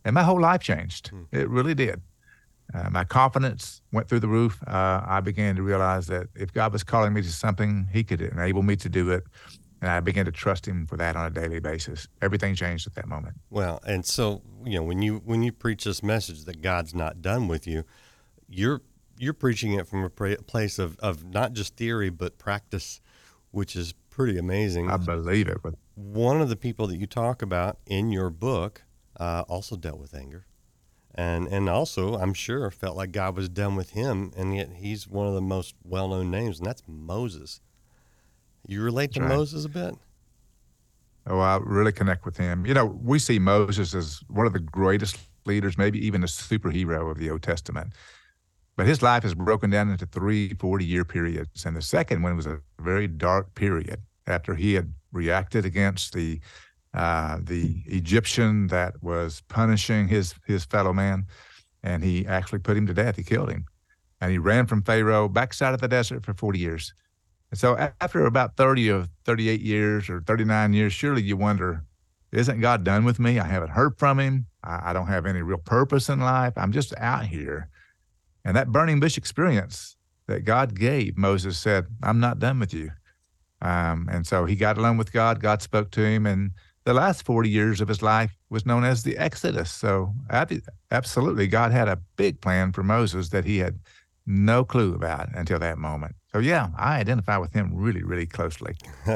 And 0.04 0.14
my 0.14 0.22
whole 0.22 0.40
life 0.40 0.62
changed. 0.62 1.10
It 1.32 1.48
really 1.48 1.74
did. 1.74 2.00
Uh, 2.72 2.88
my 2.90 3.04
confidence 3.04 3.82
went 3.92 4.08
through 4.08 4.20
the 4.20 4.28
roof. 4.28 4.62
Uh, 4.66 5.02
I 5.04 5.20
began 5.20 5.56
to 5.56 5.62
realize 5.62 6.06
that 6.06 6.28
if 6.36 6.52
God 6.52 6.72
was 6.72 6.84
calling 6.84 7.12
me 7.12 7.22
to 7.22 7.32
something, 7.32 7.88
He 7.92 8.04
could 8.04 8.20
enable 8.20 8.62
me 8.62 8.76
to 8.76 8.88
do 8.88 9.10
it. 9.10 9.24
And 9.82 9.90
I 9.90 10.00
began 10.00 10.24
to 10.26 10.32
trust 10.32 10.66
Him 10.66 10.86
for 10.86 10.96
that 10.96 11.16
on 11.16 11.26
a 11.26 11.30
daily 11.30 11.58
basis. 11.58 12.06
Everything 12.22 12.54
changed 12.54 12.86
at 12.86 12.94
that 12.94 13.08
moment. 13.08 13.36
Well, 13.50 13.80
and 13.86 14.04
so 14.06 14.42
you 14.64 14.74
know 14.74 14.82
when 14.84 15.02
you 15.02 15.20
when 15.24 15.42
you 15.42 15.52
preach 15.52 15.84
this 15.84 16.02
message 16.02 16.44
that 16.44 16.62
God's 16.62 16.94
not 16.94 17.22
done 17.22 17.48
with 17.48 17.66
you, 17.66 17.84
you're 18.48 18.82
you're 19.18 19.34
preaching 19.34 19.72
it 19.72 19.86
from 19.86 20.04
a 20.04 20.10
place 20.10 20.78
of, 20.78 20.98
of 21.00 21.24
not 21.24 21.52
just 21.52 21.76
theory 21.76 22.08
but 22.08 22.38
practice, 22.38 23.00
which 23.50 23.74
is 23.74 23.94
pretty 24.10 24.38
amazing. 24.38 24.90
I 24.90 24.96
believe 24.96 25.48
it. 25.48 25.58
But 25.62 25.74
One 25.94 26.40
of 26.40 26.48
the 26.48 26.56
people 26.56 26.86
that 26.86 26.96
you 26.96 27.06
talk 27.06 27.42
about 27.42 27.78
in 27.86 28.12
your 28.12 28.30
book 28.30 28.82
uh, 29.20 29.44
also 29.48 29.76
dealt 29.76 30.00
with 30.00 30.14
anger, 30.14 30.46
and 31.14 31.46
and 31.46 31.68
also 31.68 32.16
I'm 32.16 32.34
sure 32.34 32.68
felt 32.72 32.96
like 32.96 33.12
God 33.12 33.36
was 33.36 33.48
done 33.48 33.76
with 33.76 33.90
him, 33.90 34.32
and 34.36 34.56
yet 34.56 34.70
he's 34.78 35.06
one 35.06 35.28
of 35.28 35.34
the 35.34 35.40
most 35.40 35.76
well 35.84 36.08
known 36.08 36.32
names, 36.32 36.58
and 36.58 36.66
that's 36.66 36.82
Moses. 36.88 37.60
You 38.66 38.82
relate 38.82 39.12
to 39.12 39.20
right. 39.20 39.28
Moses 39.28 39.64
a 39.64 39.68
bit? 39.68 39.94
oh, 41.26 41.38
I 41.38 41.58
really 41.62 41.92
connect 41.92 42.24
with 42.24 42.36
him. 42.36 42.66
You 42.66 42.74
know, 42.74 42.86
we 42.86 43.18
see 43.18 43.38
Moses 43.38 43.94
as 43.94 44.20
one 44.28 44.46
of 44.46 44.52
the 44.52 44.60
greatest 44.60 45.18
leaders, 45.46 45.78
maybe 45.78 46.04
even 46.04 46.22
a 46.22 46.26
superhero 46.26 47.10
of 47.10 47.18
the 47.18 47.30
Old 47.30 47.42
Testament. 47.42 47.92
But 48.76 48.86
his 48.86 49.02
life 49.02 49.24
is 49.24 49.34
broken 49.34 49.70
down 49.70 49.90
into 49.90 50.06
three 50.06 50.54
40 50.54 50.84
year 50.84 51.04
periods. 51.04 51.64
And 51.64 51.76
the 51.76 51.82
second 51.82 52.22
one 52.22 52.36
was 52.36 52.46
a 52.46 52.60
very 52.80 53.06
dark 53.06 53.54
period 53.54 54.02
after 54.26 54.54
he 54.54 54.74
had 54.74 54.92
reacted 55.12 55.64
against 55.64 56.14
the 56.14 56.40
uh, 56.94 57.38
the 57.42 57.82
Egyptian 57.86 58.66
that 58.68 59.02
was 59.02 59.42
punishing 59.48 60.08
his 60.08 60.34
his 60.46 60.64
fellow 60.64 60.92
man, 60.92 61.26
and 61.82 62.02
he 62.02 62.26
actually 62.26 62.58
put 62.58 62.76
him 62.76 62.86
to 62.86 62.94
death. 62.94 63.16
He 63.16 63.22
killed 63.22 63.50
him, 63.50 63.66
and 64.20 64.30
he 64.30 64.38
ran 64.38 64.66
from 64.66 64.82
Pharaoh 64.82 65.28
backside 65.28 65.74
of 65.74 65.80
the 65.80 65.88
desert 65.88 66.24
for 66.24 66.34
40 66.34 66.58
years. 66.58 66.92
And 67.50 67.58
so 67.58 67.76
after 68.00 68.26
about 68.26 68.56
30 68.56 68.90
or 68.90 69.06
38 69.24 69.60
years 69.60 70.08
or 70.08 70.20
39 70.20 70.72
years, 70.72 70.92
surely 70.92 71.22
you 71.22 71.36
wonder, 71.36 71.84
isn't 72.32 72.60
God 72.60 72.84
done 72.84 73.04
with 73.04 73.18
me? 73.18 73.40
I 73.40 73.46
haven't 73.46 73.70
heard 73.70 73.98
from 73.98 74.20
him. 74.20 74.46
I, 74.62 74.90
I 74.90 74.92
don't 74.92 75.08
have 75.08 75.26
any 75.26 75.42
real 75.42 75.58
purpose 75.58 76.08
in 76.08 76.20
life. 76.20 76.52
I'm 76.56 76.72
just 76.72 76.94
out 76.96 77.26
here. 77.26 77.68
And 78.44 78.56
that 78.56 78.70
burning 78.70 79.00
bush 79.00 79.16
experience 79.16 79.96
that 80.28 80.44
God 80.44 80.78
gave, 80.78 81.18
Moses 81.18 81.58
said, 81.58 81.86
I'm 82.02 82.20
not 82.20 82.38
done 82.38 82.60
with 82.60 82.72
you. 82.72 82.92
Um, 83.62 84.08
and 84.10 84.26
so 84.26 84.44
he 84.44 84.54
got 84.54 84.78
alone 84.78 84.96
with 84.96 85.12
God. 85.12 85.40
God 85.40 85.60
spoke 85.60 85.90
to 85.92 86.02
him. 86.02 86.26
And 86.26 86.52
the 86.84 86.94
last 86.94 87.24
40 87.24 87.48
years 87.48 87.80
of 87.80 87.88
his 87.88 88.02
life 88.02 88.36
was 88.48 88.66
known 88.66 88.84
as 88.84 89.02
the 89.02 89.16
Exodus. 89.18 89.70
So 89.70 90.14
absolutely, 90.90 91.46
God 91.46 91.72
had 91.72 91.88
a 91.88 92.00
big 92.16 92.40
plan 92.40 92.72
for 92.72 92.82
Moses 92.82 93.30
that 93.30 93.44
he 93.44 93.58
had 93.58 93.80
no 94.26 94.64
clue 94.64 94.94
about 94.94 95.28
until 95.34 95.58
that 95.58 95.78
moment. 95.78 96.14
So 96.32 96.38
yeah, 96.38 96.68
I 96.76 96.98
identify 96.98 97.36
with 97.38 97.52
him 97.52 97.72
really, 97.74 98.02
really 98.02 98.26
closely. 98.26 98.76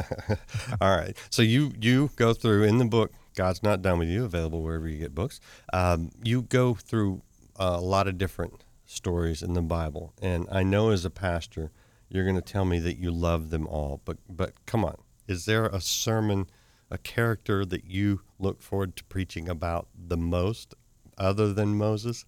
All 0.80 0.97
right. 0.97 1.16
So 1.30 1.42
you 1.42 1.73
you 1.80 2.11
go 2.16 2.35
through 2.35 2.64
in 2.64 2.78
the 2.78 2.85
book 2.85 3.12
God's 3.35 3.62
Not 3.62 3.83
Done 3.83 3.99
with 3.99 4.09
You, 4.09 4.25
available 4.25 4.62
wherever 4.62 4.88
you 4.88 4.99
get 4.99 5.14
books. 5.14 5.40
Um, 5.73 6.11
you 6.23 6.42
go 6.42 6.75
through 6.75 7.23
a 7.56 7.80
lot 7.80 8.09
of 8.09 8.18
different 8.18 8.64
stories 8.87 9.42
in 9.42 9.54
the 9.54 9.62
Bible, 9.62 10.12
and 10.21 10.49
I 10.50 10.62
know 10.62 10.90
as 10.90 11.04
a 11.04 11.11
pastor, 11.11 11.71
you're 12.09 12.25
going 12.25 12.37
to 12.37 12.42
tell 12.42 12.64
me 12.64 12.78
that 12.80 12.99
you 12.99 13.11
love 13.11 13.50
them 13.50 13.66
all. 13.66 14.00
But 14.04 14.18
but 14.28 14.52
come 14.66 14.85
on, 14.85 14.97
is 15.28 15.44
there 15.44 15.66
a 15.66 15.80
sermon, 15.80 16.47
a 16.95 16.99
character 16.99 17.65
that 17.65 17.85
you 17.85 18.21
look 18.39 18.63
forward 18.63 18.97
to 18.97 19.05
preaching 19.05 19.49
about 19.49 19.89
the 19.95 20.17
most, 20.17 20.75
other 21.19 21.53
than 21.53 21.77
Moses? 21.77 22.25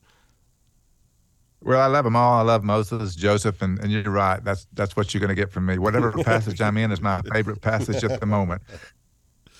Well, 1.62 1.80
I 1.80 1.86
love 1.86 2.04
them 2.04 2.16
all. 2.16 2.38
I 2.38 2.42
love 2.42 2.62
Moses, 2.62 3.14
Joseph, 3.16 3.62
and, 3.62 3.78
and 3.78 3.90
you're 3.90 4.10
right. 4.10 4.42
That's 4.44 4.66
that's 4.74 4.96
what 4.96 5.14
you're 5.14 5.20
going 5.20 5.34
to 5.34 5.34
get 5.34 5.50
from 5.50 5.66
me. 5.66 5.78
Whatever 5.78 6.12
passage 6.24 6.60
I'm 6.60 6.76
in 6.76 6.92
is 6.92 7.00
my 7.00 7.22
favorite 7.32 7.60
passage 7.62 8.04
at 8.04 8.20
the 8.20 8.26
moment. 8.26 8.62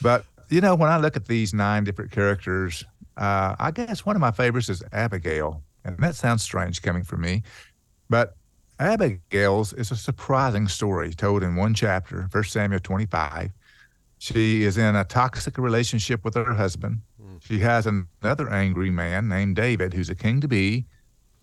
But 0.02 0.24
you 0.50 0.60
know, 0.60 0.74
when 0.74 0.90
I 0.90 0.98
look 0.98 1.16
at 1.16 1.26
these 1.26 1.54
nine 1.54 1.84
different 1.84 2.10
characters, 2.10 2.84
uh, 3.16 3.56
I 3.58 3.70
guess 3.70 4.04
one 4.04 4.14
of 4.14 4.20
my 4.20 4.30
favorites 4.30 4.68
is 4.68 4.82
Abigail, 4.92 5.62
and 5.84 5.96
that 5.98 6.14
sounds 6.14 6.42
strange 6.42 6.82
coming 6.82 7.02
from 7.02 7.22
me, 7.22 7.42
but 8.10 8.36
Abigail's 8.78 9.72
is 9.72 9.90
a 9.90 9.96
surprising 9.96 10.68
story 10.68 11.12
told 11.14 11.42
in 11.42 11.56
one 11.56 11.74
chapter, 11.74 12.28
First 12.30 12.52
Samuel 12.52 12.80
25. 12.80 13.52
She 14.18 14.64
is 14.64 14.78
in 14.78 14.96
a 14.96 15.04
toxic 15.04 15.58
relationship 15.58 16.24
with 16.24 16.34
her 16.34 16.54
husband. 16.54 17.02
Hmm. 17.20 17.36
She 17.40 17.58
has 17.60 17.86
another 17.86 18.50
angry 18.50 18.90
man 18.90 19.28
named 19.28 19.56
David, 19.56 19.94
who's 19.94 20.10
a 20.10 20.14
king 20.14 20.40
to 20.40 20.48
be 20.48 20.86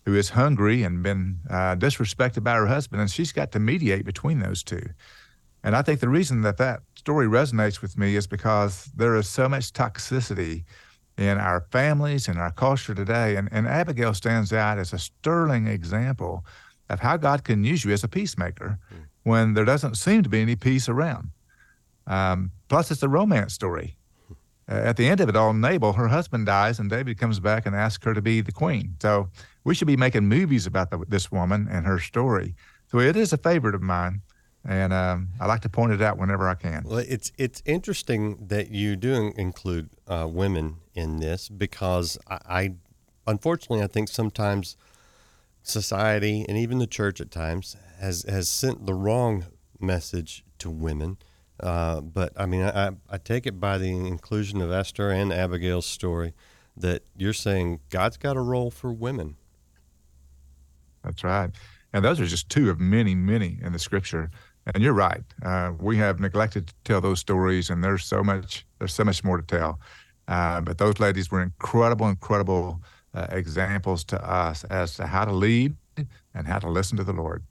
who 0.06 0.16
is 0.16 0.30
hungry 0.30 0.84
and 0.84 1.02
been 1.02 1.40
uh, 1.50 1.76
disrespected 1.76 2.44
by 2.44 2.56
her 2.56 2.68
husband, 2.68 3.02
and 3.02 3.10
she's 3.10 3.32
got 3.32 3.52
to 3.54 3.60
mediate 3.60 4.06
between 4.06 4.40
those 4.40 4.64
two. 4.64 4.84
And 5.64 5.76
I 5.76 5.82
think 5.82 6.02
the 6.02 6.10
reason 6.10 6.42
that 6.42 6.58
that 6.58 6.82
story 6.96 7.26
resonates 7.26 7.82
with 7.82 7.98
me 7.98 8.16
is 8.16 8.28
because 8.28 8.92
there 8.96 9.16
is 9.16 9.30
so 9.30 9.48
much 9.48 9.72
toxicity 9.72 10.66
in 11.18 11.38
our 11.38 11.66
families 11.72 12.28
and 12.28 12.38
our 12.38 12.52
culture 12.52 12.94
today. 12.94 13.38
And, 13.38 13.48
and 13.52 13.66
Abigail 13.66 14.14
stands 14.14 14.52
out 14.52 14.78
as 14.78 14.92
a 14.92 15.00
sterling 15.00 15.68
example 15.68 16.44
of 16.90 17.00
how 17.00 17.16
God 17.16 17.46
can 17.46 17.64
use 17.64 17.86
you 17.86 17.94
as 17.94 18.04
a 18.04 18.10
peacemaker 18.10 18.78
mm. 18.94 19.06
when 19.24 19.54
there 19.54 19.64
doesn't 19.64 19.96
seem 19.96 20.22
to 20.24 20.30
be 20.30 20.42
any 20.42 20.58
peace 20.58 20.90
around. 20.90 21.30
Um, 22.08 22.52
plus, 22.74 22.90
it's 22.90 23.04
a 23.04 23.08
romance 23.08 23.54
story. 23.54 23.96
Uh, 24.68 24.74
at 24.74 24.98
the 24.98 25.08
end 25.08 25.20
of 25.20 25.30
it 25.30 25.36
all, 25.36 25.54
Nabal, 25.54 25.94
her 25.94 26.08
husband 26.08 26.48
dies, 26.48 26.80
and 26.80 26.90
David 26.90 27.20
comes 27.20 27.40
back 27.40 27.68
and 27.68 27.76
asks 27.76 28.04
her 28.04 28.16
to 28.16 28.22
be 28.22 28.42
the 28.42 28.52
queen. 28.52 28.96
So 29.00 29.30
we 29.64 29.76
should 29.76 29.86
be 29.86 29.96
making 29.96 30.28
movies 30.28 30.66
about 30.66 30.90
the, 30.90 31.06
this 31.08 31.32
woman 31.32 31.68
and 31.70 31.86
her 31.86 32.00
story. 32.00 32.56
So 32.88 32.98
it 32.98 33.16
is 33.16 33.32
a 33.32 33.38
favorite 33.38 33.76
of 33.76 33.84
mine, 33.84 34.24
and 34.66 34.92
um, 34.92 35.30
I 35.40 35.46
like 35.46 35.62
to 35.62 35.70
point 35.70 35.94
it 35.94 36.02
out 36.02 36.18
whenever 36.18 36.50
I 36.50 36.56
can. 36.56 36.84
Well, 36.84 36.98
it's 36.98 37.32
it's 37.38 37.62
interesting 37.66 38.48
that 38.48 38.72
you 38.72 38.96
do 38.96 39.32
include 39.38 39.90
uh, 40.08 40.28
women 40.28 40.78
in 40.96 41.18
this 41.20 41.50
because 41.50 42.18
I, 42.28 42.40
I, 42.50 42.74
unfortunately, 43.28 43.84
I 43.84 43.88
think 43.88 44.10
sometimes 44.10 44.78
society 45.62 46.44
and 46.50 46.58
even 46.58 46.80
the 46.80 46.88
church 46.88 47.22
at 47.22 47.30
times 47.30 47.78
has 48.00 48.24
has 48.28 48.50
sent 48.50 48.88
the 48.88 48.96
wrong 48.96 49.46
message 49.80 50.44
to 50.58 50.72
women. 50.72 51.18
Uh, 51.64 52.02
but 52.02 52.34
I 52.36 52.46
mean, 52.46 52.62
I, 52.62 52.92
I 53.10 53.18
take 53.18 53.48
it 53.48 53.58
by 53.60 53.78
the 53.78 53.90
inclusion 53.90 54.62
of 54.62 54.70
Esther 54.70 55.10
and 55.10 55.32
Abigail's 55.32 55.86
story 55.86 56.34
that 56.76 57.04
you're 57.16 57.32
saying 57.32 57.80
God's 57.90 58.18
got 58.18 58.36
a 58.36 58.42
role 58.42 58.70
for 58.70 58.92
women. 58.92 59.38
That's 61.04 61.24
right. 61.24 61.52
And 61.94 62.04
those 62.04 62.20
are 62.20 62.26
just 62.26 62.50
two 62.50 62.70
of 62.70 62.80
many, 62.80 63.16
many 63.16 63.60
in 63.62 63.72
the 63.72 63.80
scripture. 63.80 64.30
And 64.74 64.84
you're 64.84 64.94
right. 64.94 65.24
Uh, 65.44 65.72
we 65.80 65.98
have 65.98 66.20
neglected 66.20 66.68
to 66.68 66.74
tell 66.84 67.02
those 67.02 67.20
stories, 67.20 67.70
and 67.70 67.84
there's 67.84 68.06
so 68.06 68.24
much. 68.24 68.66
There's 68.80 68.94
so 68.94 69.04
much 69.04 69.24
more 69.24 69.38
to 69.38 69.44
tell. 69.44 69.80
Uh, 70.28 70.62
but 70.62 70.78
those 70.78 71.00
ladies 71.00 71.32
were 71.32 71.42
incredible, 71.42 72.08
incredible 72.08 72.82
uh, 73.14 73.28
examples 73.30 74.04
to 74.06 74.30
us 74.30 74.64
as 74.66 74.96
to 74.96 75.06
how 75.06 75.26
to 75.26 75.34
lead 75.34 75.76
and 76.34 76.48
how 76.48 76.60
to 76.60 76.70
listen 76.70 76.98
to 76.98 77.04
the 77.04 77.14
Lord. 77.14 77.44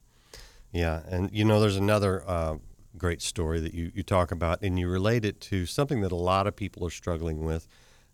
Yeah, 0.72 1.02
and 1.06 1.30
you 1.32 1.44
know, 1.44 1.60
there's 1.60 1.76
another 1.76 2.24
uh, 2.26 2.56
great 2.96 3.22
story 3.22 3.60
that 3.60 3.74
you 3.74 3.90
you 3.94 4.02
talk 4.02 4.30
about, 4.30 4.62
and 4.62 4.78
you 4.78 4.88
relate 4.88 5.24
it 5.24 5.40
to 5.42 5.66
something 5.66 6.00
that 6.02 6.12
a 6.12 6.16
lot 6.16 6.46
of 6.46 6.56
people 6.56 6.86
are 6.86 6.90
struggling 6.90 7.44
with 7.44 7.66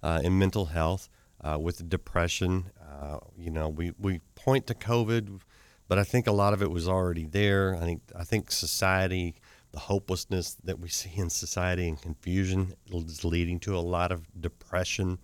uh, 0.03 0.21
in 0.23 0.39
mental 0.39 0.67
health, 0.67 1.09
uh, 1.41 1.59
with 1.61 1.89
depression, 1.89 2.71
uh, 3.01 3.19
you 3.37 3.51
know, 3.51 3.69
we, 3.69 3.93
we 3.99 4.21
point 4.35 4.67
to 4.67 4.75
COVID, 4.75 5.41
but 5.87 5.99
I 5.99 6.05
think 6.05 6.27
a 6.27 6.33
lot 6.33 6.53
of 6.53 6.63
it 6.63 6.71
was 6.71 6.89
already 6.89 7.25
there. 7.25 7.77
I 7.77 7.81
think 7.81 8.03
I 8.17 8.25
think 8.25 8.51
society, 8.51 9.37
the 9.73 9.79
hopelessness 9.79 10.57
that 10.65 10.79
we 10.79 10.89
see 11.01 11.13
in 11.17 11.31
society 11.31 11.89
and 11.89 12.01
confusion 12.01 12.75
is 12.91 13.25
leading 13.25 13.61
to 13.61 13.77
a 13.77 13.81
lot 13.81 14.13
of 14.13 14.27
depression. 14.41 15.19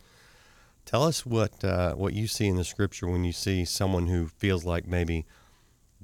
Tell 0.84 1.02
us 1.02 1.25
what 1.25 1.64
uh, 1.64 1.94
what 1.94 2.12
you 2.14 2.26
see 2.26 2.46
in 2.46 2.56
the 2.56 2.64
scripture 2.64 3.08
when 3.08 3.25
you 3.25 3.32
see 3.32 3.64
someone 3.64 4.06
who 4.06 4.26
feels 4.26 4.64
like 4.64 4.87
maybe 4.87 5.26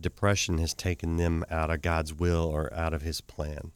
depression 0.01 0.59
has 0.59 0.75
taken 0.75 1.17
them 1.17 1.45
out 1.51 1.71
of 1.71 1.83
God's 1.83 2.15
will 2.15 2.45
or 2.45 2.73
out 2.75 2.95
of 2.95 3.03
His 3.03 3.21
plan. 3.21 3.73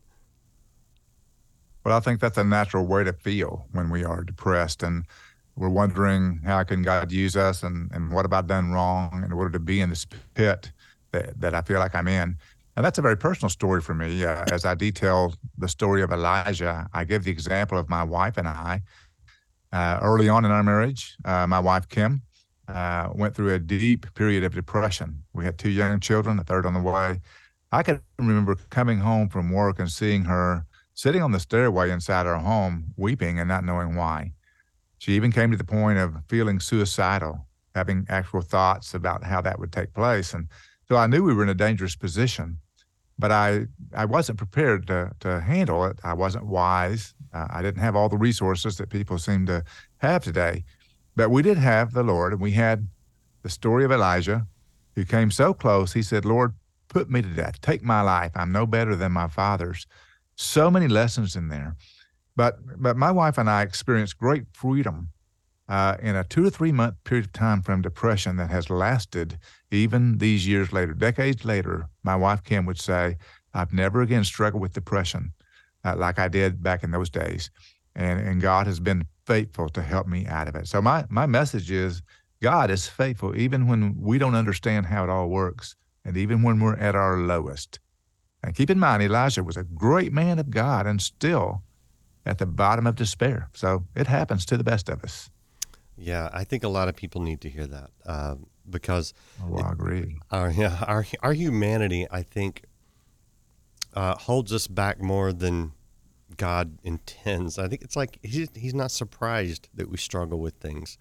Well, 1.85 1.97
I 1.97 2.00
think 2.00 2.21
that's 2.21 2.38
a 2.38 2.45
natural 2.45 2.87
way 2.87 3.04
to 3.04 3.12
feel 3.12 3.66
when 3.73 3.90
we 3.90 4.04
are 4.04 4.25
depressed, 4.25 4.83
and 4.83 5.04
we're 5.57 5.69
wondering 5.69 6.40
how 6.45 6.62
can 6.64 6.83
God 6.83 7.12
use 7.12 7.37
us 7.37 7.62
and, 7.62 7.90
and 7.93 8.11
what 8.11 8.25
have 8.25 8.33
I 8.33 8.40
done 8.40 8.73
wrong 8.73 9.23
in 9.25 9.33
order 9.33 9.50
to 9.50 9.59
be 9.59 9.81
in 9.81 9.90
this 9.90 10.07
pit 10.35 10.73
that, 11.12 11.38
that 11.40 11.54
I 11.54 11.62
feel 11.62 11.78
like 11.78 11.95
I'm 11.95 12.09
in. 12.09 12.37
And 12.76 12.85
that's 12.85 12.99
a 12.99 13.02
very 13.02 13.16
personal 13.16 13.50
story 13.50 13.81
for 13.81 13.95
me. 13.95 14.25
Uh, 14.25 14.45
as 14.50 14.64
I 14.64 14.75
detail 14.75 15.35
the 15.59 15.69
story 15.69 16.02
of 16.02 16.11
Elijah, 16.11 16.88
I 16.93 17.04
give 17.04 17.25
the 17.25 17.31
example 17.31 17.78
of 17.78 17.88
my 17.88 18.02
wife 18.02 18.37
and 18.37 18.49
I. 18.49 18.83
Uh, 19.73 19.99
early 20.02 20.28
on 20.28 20.45
in 20.45 20.50
our 20.50 20.62
marriage, 20.62 21.16
uh, 21.25 21.47
my 21.47 21.59
wife, 21.59 21.88
Kim, 21.88 22.23
uh, 22.68 23.11
went 23.14 23.35
through 23.35 23.52
a 23.54 23.59
deep 23.59 24.12
period 24.14 24.44
of 24.44 24.54
depression. 24.54 25.25
We 25.33 25.44
had 25.44 25.59
two 25.59 25.71
young 25.71 26.00
children, 26.00 26.38
a 26.38 26.44
third 26.44 26.66
on 26.66 26.75
the 26.75 26.80
way. 26.80 27.21
I 27.73 27.83
can 27.83 28.00
remember 28.18 28.56
coming 28.71 28.99
home 28.99 29.28
from 29.28 29.50
work 29.50 29.78
and 29.78 29.90
seeing 29.90 30.25
her 30.25 30.64
sitting 30.94 31.23
on 31.23 31.33
the 31.33 31.40
stairway 31.40 31.90
inside 31.90 32.26
our 32.26 32.38
home, 32.38 32.94
weeping 32.97 33.38
and 33.38 33.49
not 33.49 33.64
knowing 33.64 33.97
why. 33.97 34.33
She 34.99 35.12
even 35.12 35.33
came 35.33 35.50
to 35.50 35.56
the 35.56 35.64
point 35.64 35.99
of 35.99 36.14
feeling 36.28 36.61
suicidal, 36.61 37.47
having 37.75 38.06
actual 38.09 38.40
thoughts 38.40 38.94
about 38.94 39.25
how 39.25 39.40
that 39.42 39.59
would 39.59 39.73
take 39.73 39.92
place. 39.92 40.33
And 40.33 40.49
so 40.88 40.97
I 40.97 41.06
knew 41.06 41.25
we 41.25 41.35
were 41.35 41.42
in 41.42 41.49
a 41.49 41.54
dangerous 41.54 41.97
position, 41.97 42.59
but 43.18 43.33
I, 43.33 43.66
I 43.92 44.04
wasn't 44.04 44.38
prepared 44.38 44.87
to, 44.87 45.11
to 45.21 45.40
handle 45.40 45.85
it. 45.85 45.99
I 46.04 46.14
wasn't 46.14 46.47
wise. 46.47 47.14
Uh, 47.33 47.49
I 47.50 47.62
didn't 47.62 47.83
have 47.83 47.97
all 47.97 48.09
the 48.09 48.16
resources 48.16 48.78
that 48.78 48.88
people 48.88 49.18
seem 49.18 49.47
to 49.47 49.64
have 49.99 50.23
today. 50.23 50.64
But 51.16 51.30
we 51.30 51.42
did 51.42 51.59
have 51.59 51.92
the 51.92 52.02
Lord, 52.02 52.33
and 52.33 52.42
we 52.42 52.52
had 52.52 52.88
the 53.42 53.50
story 53.50 53.85
of 53.85 53.92
Elijah, 53.92 54.47
who 54.94 55.04
came 55.04 55.30
so 55.30 55.54
close. 55.54 55.92
He 55.92 56.02
said, 56.02 56.25
Lord, 56.25 56.54
put 56.88 57.11
me 57.11 57.23
to 57.23 57.28
death. 57.28 57.61
Take 57.61 57.83
my 57.83 58.00
life. 58.00 58.33
I'm 58.35 58.52
no 58.52 58.66
better 58.66 58.97
than 58.97 59.12
my 59.12 59.28
father's. 59.28 59.87
So 60.37 60.71
many 60.71 60.88
lessons 60.88 61.37
in 61.37 61.49
there. 61.49 61.76
But 62.37 62.59
but 62.83 62.97
my 62.97 63.11
wife 63.11 63.38
and 63.38 63.49
I 63.49 63.62
experienced 63.62 64.18
great 64.18 64.44
freedom 64.52 65.11
uh, 65.68 65.97
in 66.02 66.16
a 66.16 66.25
two 66.25 66.42
to 66.44 66.50
three 66.50 66.73
month 66.73 66.97
period 67.04 67.26
of 67.26 67.33
time 67.33 67.62
from 67.62 67.83
depression 67.83 68.37
that 68.37 68.50
has 68.50 68.71
lasted 68.71 69.38
even 69.71 70.18
these 70.18 70.47
years 70.47 70.73
later, 70.73 70.94
decades 70.94 71.44
later. 71.44 71.88
My 72.02 72.16
wife 72.16 72.42
Kim 72.42 72.66
would 72.66 72.80
say, 72.80 73.16
"I've 73.52 73.73
never 73.73 74.02
again 74.02 74.25
struggled 74.25 74.62
with 74.62 74.73
depression 74.73 75.33
uh, 75.85 75.94
like 75.97 76.18
I 76.18 76.28
did 76.28 76.62
back 76.62 76.83
in 76.83 76.90
those 76.90 77.11
days," 77.11 77.50
and 77.94 78.18
and 78.18 78.40
God 78.40 78.66
has 78.66 78.80
been 78.80 79.06
faithful 79.26 79.69
to 79.71 79.83
help 79.83 80.07
me 80.07 80.26
out 80.26 80.49
of 80.49 80.54
it. 80.54 80.69
So 80.69 80.81
my 80.83 81.04
my 81.09 81.26
message 81.26 81.71
is. 81.71 82.02
God 82.43 82.71
is 82.71 82.87
faithful 82.87 83.35
even 83.38 83.69
when 83.69 83.97
we 83.99 84.19
don't 84.19 84.35
understand 84.35 84.87
how 84.87 85.04
it 85.04 85.09
all 85.09 85.28
works, 85.31 85.76
and 86.04 86.14
even 86.14 86.43
when 86.43 86.61
we're 86.61 86.76
at 86.76 86.95
our 86.95 87.16
lowest. 87.16 87.78
And 88.43 88.54
keep 88.54 88.69
in 88.69 88.78
mind, 88.78 89.02
Elijah 89.02 89.43
was 89.43 89.57
a 89.57 89.64
great 89.64 90.12
man 90.12 90.38
of 90.38 90.50
God 90.50 90.87
and 90.87 91.00
still 91.00 91.62
at 92.26 92.37
the 92.37 92.45
bottom 92.45 92.87
of 92.87 92.97
despair. 92.97 93.49
So 93.54 93.87
it 93.97 94.07
happens 94.07 94.45
to 94.47 94.59
the 94.59 94.64
best 94.64 94.90
of 94.90 95.02
us. 95.02 95.31
Yeah, 95.97 96.28
I 96.33 96.45
think 96.45 96.64
a 96.64 96.69
lot 96.69 96.88
of 96.88 96.97
people 96.97 97.23
need 97.23 97.40
to 97.43 97.49
hear 97.49 97.66
that 97.66 97.90
uh, 98.04 98.35
because 98.69 99.14
oh, 99.43 99.57
I 99.57 99.73
agree. 99.73 100.19
Our 100.31 100.50
yeah, 100.50 100.85
our 100.87 101.07
our 101.23 101.33
humanity, 101.33 102.07
I 102.11 102.23
think, 102.23 102.64
uh, 103.95 104.16
holds 104.16 104.52
us 104.52 104.66
back 104.66 105.00
more 105.00 105.33
than 105.33 105.73
God 106.37 106.79
intends. 106.83 107.59
I 107.59 107.69
think 107.69 107.83
it's 107.83 107.97
like 107.97 108.19
he's 108.23 108.49
he's 108.55 108.75
not 108.75 108.91
surprised 108.91 109.69
that 109.75 109.91
we 109.91 109.97
struggle 109.97 110.38
with 110.38 110.55
things, 110.55 110.99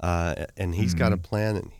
uh, 0.00 0.46
and 0.56 0.74
He's 0.74 0.90
mm-hmm. 0.90 0.98
got 0.98 1.12
a 1.12 1.16
mm-hmm. 1.16 1.22
plan, 1.22 1.56
and 1.56 1.70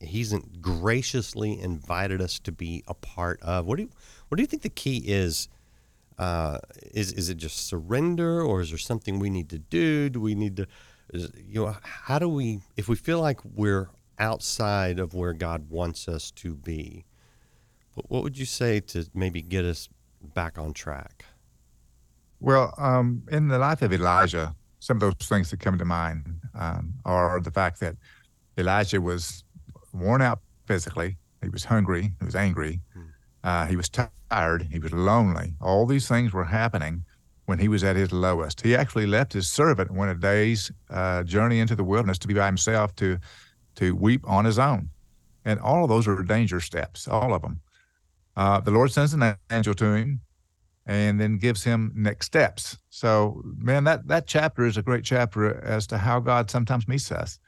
He's 0.00 0.34
graciously 0.60 1.60
invited 1.60 2.20
us 2.20 2.38
to 2.40 2.52
be 2.52 2.82
a 2.88 2.94
part 2.94 3.40
of. 3.42 3.66
What 3.66 3.76
do 3.76 3.84
you 3.84 3.90
What 4.28 4.36
do 4.36 4.42
you 4.42 4.46
think 4.46 4.62
the 4.62 4.68
key 4.68 4.98
is? 5.06 5.48
Uh, 6.18 6.58
is 6.92 7.12
is 7.12 7.28
it 7.30 7.36
just 7.36 7.66
surrender, 7.66 8.42
or 8.42 8.60
is 8.60 8.70
there 8.70 8.78
something 8.78 9.18
we 9.18 9.30
need 9.30 9.48
to 9.50 9.58
do? 9.58 10.08
Do 10.08 10.20
we 10.20 10.34
need 10.34 10.56
to, 10.56 10.66
is, 11.12 11.30
you 11.36 11.64
know, 11.64 11.76
how 11.82 12.18
do 12.18 12.28
we 12.28 12.60
if 12.76 12.88
we 12.88 12.96
feel 12.96 13.20
like 13.20 13.40
we're 13.44 13.88
outside 14.18 14.98
of 14.98 15.14
where 15.14 15.32
God 15.32 15.70
wants 15.70 16.08
us 16.08 16.30
to 16.32 16.54
be? 16.54 17.04
What 17.94 18.22
would 18.22 18.38
you 18.38 18.46
say 18.46 18.80
to 18.80 19.06
maybe 19.14 19.42
get 19.42 19.64
us 19.64 19.88
back 20.34 20.58
on 20.58 20.72
track? 20.72 21.24
Well, 22.42 22.74
um, 22.76 23.22
in 23.30 23.46
the 23.46 23.58
life 23.58 23.82
of 23.82 23.92
Elijah, 23.92 24.52
some 24.80 24.96
of 24.96 25.00
those 25.00 25.28
things 25.28 25.50
that 25.50 25.60
come 25.60 25.78
to 25.78 25.84
mind 25.84 26.40
um, 26.54 26.92
are 27.04 27.40
the 27.40 27.52
fact 27.52 27.78
that 27.78 27.94
Elijah 28.58 29.00
was 29.00 29.44
worn 29.92 30.20
out 30.20 30.40
physically. 30.66 31.16
He 31.40 31.48
was 31.48 31.64
hungry. 31.64 32.12
He 32.18 32.24
was 32.24 32.34
angry. 32.34 32.80
Hmm. 32.94 33.00
Uh, 33.44 33.66
he 33.66 33.76
was 33.76 33.88
tired. 33.88 34.66
He 34.72 34.80
was 34.80 34.92
lonely. 34.92 35.54
All 35.60 35.86
these 35.86 36.08
things 36.08 36.32
were 36.32 36.42
happening 36.44 37.04
when 37.46 37.60
he 37.60 37.68
was 37.68 37.84
at 37.84 37.94
his 37.94 38.12
lowest. 38.12 38.60
He 38.60 38.74
actually 38.74 39.06
left 39.06 39.32
his 39.32 39.48
servant 39.48 39.90
and 39.90 39.98
went 39.98 40.10
a 40.10 40.16
day's 40.16 40.72
uh, 40.90 41.22
journey 41.22 41.60
into 41.60 41.76
the 41.76 41.84
wilderness 41.84 42.18
to 42.18 42.28
be 42.28 42.34
by 42.34 42.46
himself 42.46 42.94
to 42.96 43.18
to 43.76 43.94
weep 43.94 44.28
on 44.28 44.44
his 44.44 44.58
own. 44.58 44.90
And 45.44 45.60
all 45.60 45.84
of 45.84 45.88
those 45.88 46.08
are 46.08 46.20
danger 46.24 46.60
steps, 46.60 47.06
all 47.06 47.32
of 47.32 47.42
them. 47.42 47.60
Uh, 48.36 48.60
the 48.60 48.72
Lord 48.72 48.90
sends 48.90 49.14
an 49.14 49.36
angel 49.50 49.74
to 49.74 49.94
him 49.94 50.20
and 50.86 51.20
then 51.20 51.38
gives 51.38 51.62
him 51.64 51.92
next 51.94 52.26
steps. 52.26 52.78
So, 52.90 53.42
man, 53.58 53.84
that, 53.84 54.08
that 54.08 54.26
chapter 54.26 54.64
is 54.64 54.76
a 54.76 54.82
great 54.82 55.04
chapter 55.04 55.62
as 55.62 55.86
to 55.88 55.98
how 55.98 56.20
God 56.20 56.50
sometimes 56.50 56.88
meets 56.88 57.12
us. 57.12 57.38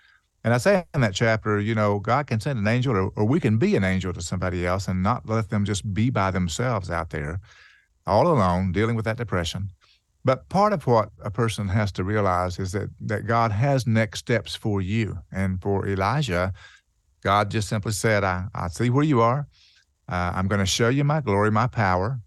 And 0.45 0.53
I 0.53 0.59
say 0.59 0.85
in 0.95 1.01
that 1.01 1.15
chapter, 1.15 1.59
you 1.59 1.75
know, 1.75 1.99
God 1.99 2.27
can 2.27 2.39
send 2.39 2.59
an 2.59 2.69
angel 2.69 2.97
or, 2.97 3.11
or 3.17 3.25
we 3.25 3.41
can 3.41 3.57
be 3.57 3.77
an 3.77 3.85
angel 3.85 4.13
to 4.13 4.21
somebody 4.21 4.67
else 4.67 4.89
and 4.89 5.03
not 5.03 5.29
let 5.29 5.49
them 5.49 5.65
just 5.65 5.95
be 5.95 6.11
by 6.11 6.31
themselves 6.31 6.91
out 6.91 7.11
there 7.11 7.41
all 8.07 8.27
alone 8.27 8.73
dealing 8.73 8.97
with 8.97 9.05
that 9.07 9.17
depression. 9.17 9.71
But 10.25 10.49
part 10.49 10.73
of 10.73 10.87
what 10.87 11.11
a 11.23 11.31
person 11.31 11.69
has 11.69 11.93
to 11.93 12.05
realize 12.05 12.59
is 12.59 12.73
that 12.73 12.91
that 13.01 13.27
God 13.27 13.53
has 13.53 13.87
next 13.87 14.21
steps 14.21 14.55
for 14.55 14.81
you. 14.81 15.19
And 15.31 15.61
for 15.61 15.87
Elijah, 15.87 16.53
God 17.23 17.51
just 17.51 17.69
simply 17.69 17.93
said, 17.93 18.25
I, 18.25 18.47
I 18.55 18.69
see 18.69 18.91
where 18.91 19.05
you 19.05 19.21
are. 19.21 19.47
Uh, 20.09 20.33
I'm 20.35 20.49
going 20.49 20.61
to 20.61 20.67
show 20.67 20.89
you 20.89 21.05
my 21.05 21.21
glory, 21.21 21.51
my 21.51 21.67
power, 21.67 22.21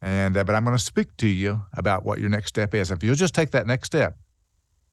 and 0.00 0.36
uh, 0.36 0.44
but 0.44 0.54
I'm 0.54 0.64
going 0.64 0.76
to 0.76 0.82
speak 0.82 1.16
to 1.18 1.26
you 1.26 1.62
about 1.76 2.04
what 2.04 2.20
your 2.20 2.30
next 2.30 2.48
step 2.48 2.74
is. 2.74 2.90
If 2.90 3.02
you'll 3.02 3.14
just 3.14 3.34
take 3.34 3.50
that 3.50 3.66
next 3.66 3.86
step, 3.86 4.16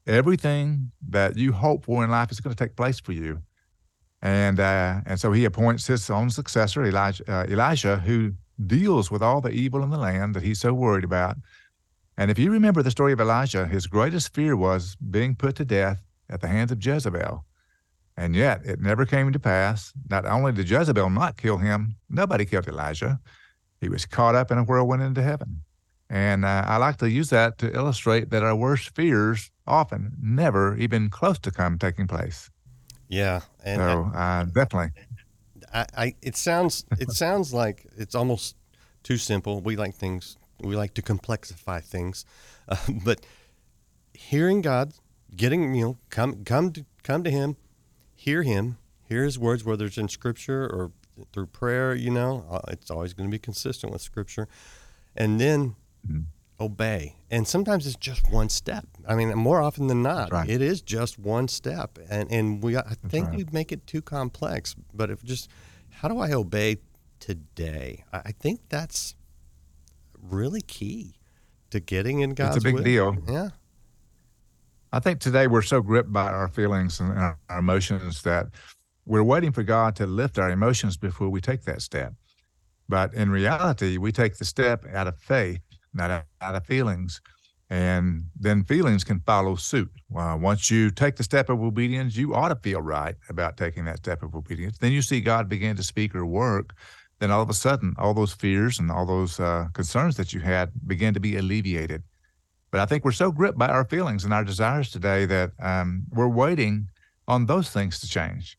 everything 0.06 0.92
that 1.08 1.36
you 1.36 1.52
hope 1.52 1.84
for 1.84 2.04
in 2.04 2.10
life 2.10 2.30
is 2.32 2.40
going 2.40 2.54
to 2.54 2.64
take 2.64 2.76
place 2.76 3.00
for 3.00 3.12
you. 3.12 3.42
And 4.22 4.58
uh, 4.58 5.00
and 5.06 5.20
so 5.20 5.32
he 5.32 5.44
appoints 5.44 5.86
his 5.86 6.10
own 6.10 6.30
successor, 6.30 6.84
Elijah, 6.84 7.24
uh, 7.28 7.46
Elisha, 7.48 7.98
who 7.98 8.32
deals 8.66 9.10
with 9.10 9.22
all 9.22 9.40
the 9.40 9.50
evil 9.50 9.82
in 9.82 9.90
the 9.90 9.98
land 9.98 10.34
that 10.34 10.42
he's 10.42 10.60
so 10.60 10.72
worried 10.72 11.04
about. 11.04 11.36
And 12.16 12.30
if 12.30 12.38
you 12.38 12.50
remember 12.50 12.82
the 12.82 12.90
story 12.90 13.12
of 13.12 13.20
Elijah, 13.20 13.66
his 13.66 13.86
greatest 13.86 14.34
fear 14.34 14.56
was 14.56 14.96
being 14.96 15.34
put 15.34 15.56
to 15.56 15.64
death 15.64 16.00
at 16.30 16.40
the 16.40 16.48
hands 16.48 16.72
of 16.72 16.84
Jezebel. 16.84 17.44
And 18.16 18.34
yet 18.34 18.64
it 18.64 18.80
never 18.80 19.04
came 19.04 19.30
to 19.32 19.38
pass. 19.38 19.92
Not 20.08 20.24
only 20.24 20.52
did 20.52 20.70
Jezebel 20.70 21.10
not 21.10 21.36
kill 21.36 21.58
him, 21.58 21.96
nobody 22.08 22.46
killed 22.46 22.66
Elijah. 22.66 23.20
He 23.80 23.88
was 23.88 24.06
caught 24.06 24.34
up 24.34 24.50
in 24.50 24.58
a 24.58 24.64
whirlwind 24.64 25.02
into 25.02 25.22
heaven. 25.22 25.62
And 26.08 26.44
uh, 26.44 26.64
I 26.66 26.76
like 26.76 26.98
to 26.98 27.10
use 27.10 27.30
that 27.30 27.58
to 27.58 27.74
illustrate 27.74 28.30
that 28.30 28.42
our 28.42 28.54
worst 28.54 28.94
fears 28.94 29.50
often 29.66 30.12
never 30.22 30.76
even 30.76 31.10
close 31.10 31.38
to 31.40 31.50
come 31.50 31.78
taking 31.78 32.06
place. 32.06 32.50
Yeah, 33.08 33.40
and 33.64 33.80
so 33.80 34.10
I, 34.14 34.40
uh, 34.40 34.44
definitely. 34.44 34.90
I, 35.72 35.86
I, 35.96 36.14
it 36.22 36.36
sounds 36.36 36.84
it 36.98 37.10
sounds 37.10 37.52
like 37.52 37.86
it's 37.96 38.14
almost 38.14 38.56
too 39.02 39.16
simple. 39.16 39.60
We 39.60 39.76
like 39.76 39.94
things 39.94 40.36
we 40.60 40.76
like 40.76 40.94
to 40.94 41.02
complexify 41.02 41.82
things, 41.82 42.24
uh, 42.68 42.76
but 43.04 43.20
hearing 44.14 44.60
God, 44.60 44.92
getting 45.34 45.74
you 45.74 45.84
know 45.84 45.98
come 46.10 46.44
come 46.44 46.72
to 46.72 46.84
come 47.02 47.22
to 47.24 47.30
Him, 47.30 47.56
hear 48.16 48.42
him, 48.42 48.78
hear 49.08 49.24
his 49.24 49.38
words, 49.38 49.64
whether 49.64 49.86
it's 49.86 49.98
in 49.98 50.08
scripture 50.08 50.64
or 50.64 50.92
through 51.32 51.46
prayer, 51.46 51.94
you 51.94 52.10
know, 52.10 52.44
uh, 52.50 52.60
it's 52.68 52.90
always 52.90 53.14
going 53.14 53.28
to 53.28 53.32
be 53.32 53.38
consistent 53.38 53.92
with 53.92 54.02
scripture. 54.02 54.48
And 55.16 55.40
then 55.40 55.76
mm-hmm. 56.06 56.20
obey. 56.60 57.16
And 57.30 57.48
sometimes 57.48 57.86
it's 57.86 57.96
just 57.96 58.30
one 58.30 58.48
step. 58.48 58.86
I 59.08 59.14
mean, 59.14 59.32
more 59.34 59.62
often 59.62 59.86
than 59.86 60.02
not, 60.02 60.32
right. 60.32 60.48
it 60.48 60.60
is 60.60 60.82
just 60.82 61.18
one 61.18 61.48
step. 61.48 61.98
And, 62.10 62.30
and 62.30 62.62
we, 62.62 62.76
I 62.76 62.96
think 63.08 63.28
right. 63.28 63.38
we 63.38 63.46
make 63.52 63.72
it 63.72 63.86
too 63.86 64.02
complex. 64.02 64.76
But 64.92 65.10
if 65.10 65.22
just, 65.22 65.48
how 65.90 66.08
do 66.08 66.18
I 66.18 66.32
obey 66.32 66.78
today? 67.18 68.04
I 68.12 68.32
think 68.32 68.60
that's 68.68 69.14
really 70.20 70.60
key 70.60 71.14
to 71.70 71.80
getting 71.80 72.20
in 72.20 72.30
God's 72.30 72.56
It's 72.56 72.64
a 72.64 72.68
big 72.68 72.74
will. 72.74 72.82
deal. 72.82 73.16
Yeah. 73.28 73.48
I 74.92 75.00
think 75.00 75.20
today 75.20 75.46
we're 75.46 75.62
so 75.62 75.80
gripped 75.80 76.12
by 76.12 76.30
our 76.30 76.48
feelings 76.48 77.00
and 77.00 77.12
our 77.18 77.38
emotions 77.50 78.22
that 78.22 78.48
we're 79.06 79.22
waiting 79.22 79.52
for 79.52 79.62
God 79.62 79.96
to 79.96 80.06
lift 80.06 80.38
our 80.38 80.50
emotions 80.50 80.96
before 80.96 81.28
we 81.28 81.40
take 81.40 81.62
that 81.62 81.80
step. 81.80 82.12
But 82.88 83.14
in 83.14 83.30
reality, 83.30 83.96
we 83.96 84.12
take 84.12 84.36
the 84.36 84.44
step 84.44 84.84
out 84.92 85.06
of 85.06 85.16
faith, 85.18 85.60
not 85.94 86.24
out 86.40 86.54
of 86.54 86.66
feelings. 86.66 87.20
And 87.68 88.26
then 88.38 88.62
feelings 88.64 89.02
can 89.02 89.20
follow 89.20 89.56
suit. 89.56 89.90
Well, 90.08 90.38
once 90.38 90.70
you 90.70 90.90
take 90.90 91.16
the 91.16 91.24
step 91.24 91.48
of 91.48 91.60
obedience, 91.60 92.16
you 92.16 92.34
ought 92.34 92.50
to 92.50 92.56
feel 92.56 92.80
right 92.80 93.16
about 93.28 93.56
taking 93.56 93.84
that 93.86 93.98
step 93.98 94.22
of 94.22 94.34
obedience. 94.36 94.78
Then 94.78 94.92
you 94.92 95.02
see 95.02 95.20
God 95.20 95.48
begin 95.48 95.74
to 95.76 95.82
speak 95.82 96.14
or 96.14 96.24
work. 96.24 96.74
Then 97.18 97.30
all 97.30 97.42
of 97.42 97.50
a 97.50 97.54
sudden, 97.54 97.94
all 97.98 98.14
those 98.14 98.32
fears 98.32 98.78
and 98.78 98.90
all 98.90 99.06
those 99.06 99.40
uh, 99.40 99.66
concerns 99.72 100.16
that 100.16 100.32
you 100.32 100.40
had 100.40 100.70
begin 100.86 101.14
to 101.14 101.20
be 101.20 101.36
alleviated. 101.36 102.02
But 102.70 102.80
I 102.80 102.86
think 102.86 103.04
we're 103.04 103.12
so 103.12 103.32
gripped 103.32 103.58
by 103.58 103.68
our 103.68 103.84
feelings 103.84 104.24
and 104.24 104.34
our 104.34 104.44
desires 104.44 104.90
today 104.90 105.24
that 105.26 105.52
um, 105.60 106.04
we're 106.10 106.28
waiting 106.28 106.88
on 107.26 107.46
those 107.46 107.70
things 107.70 107.98
to 108.00 108.08
change. 108.08 108.58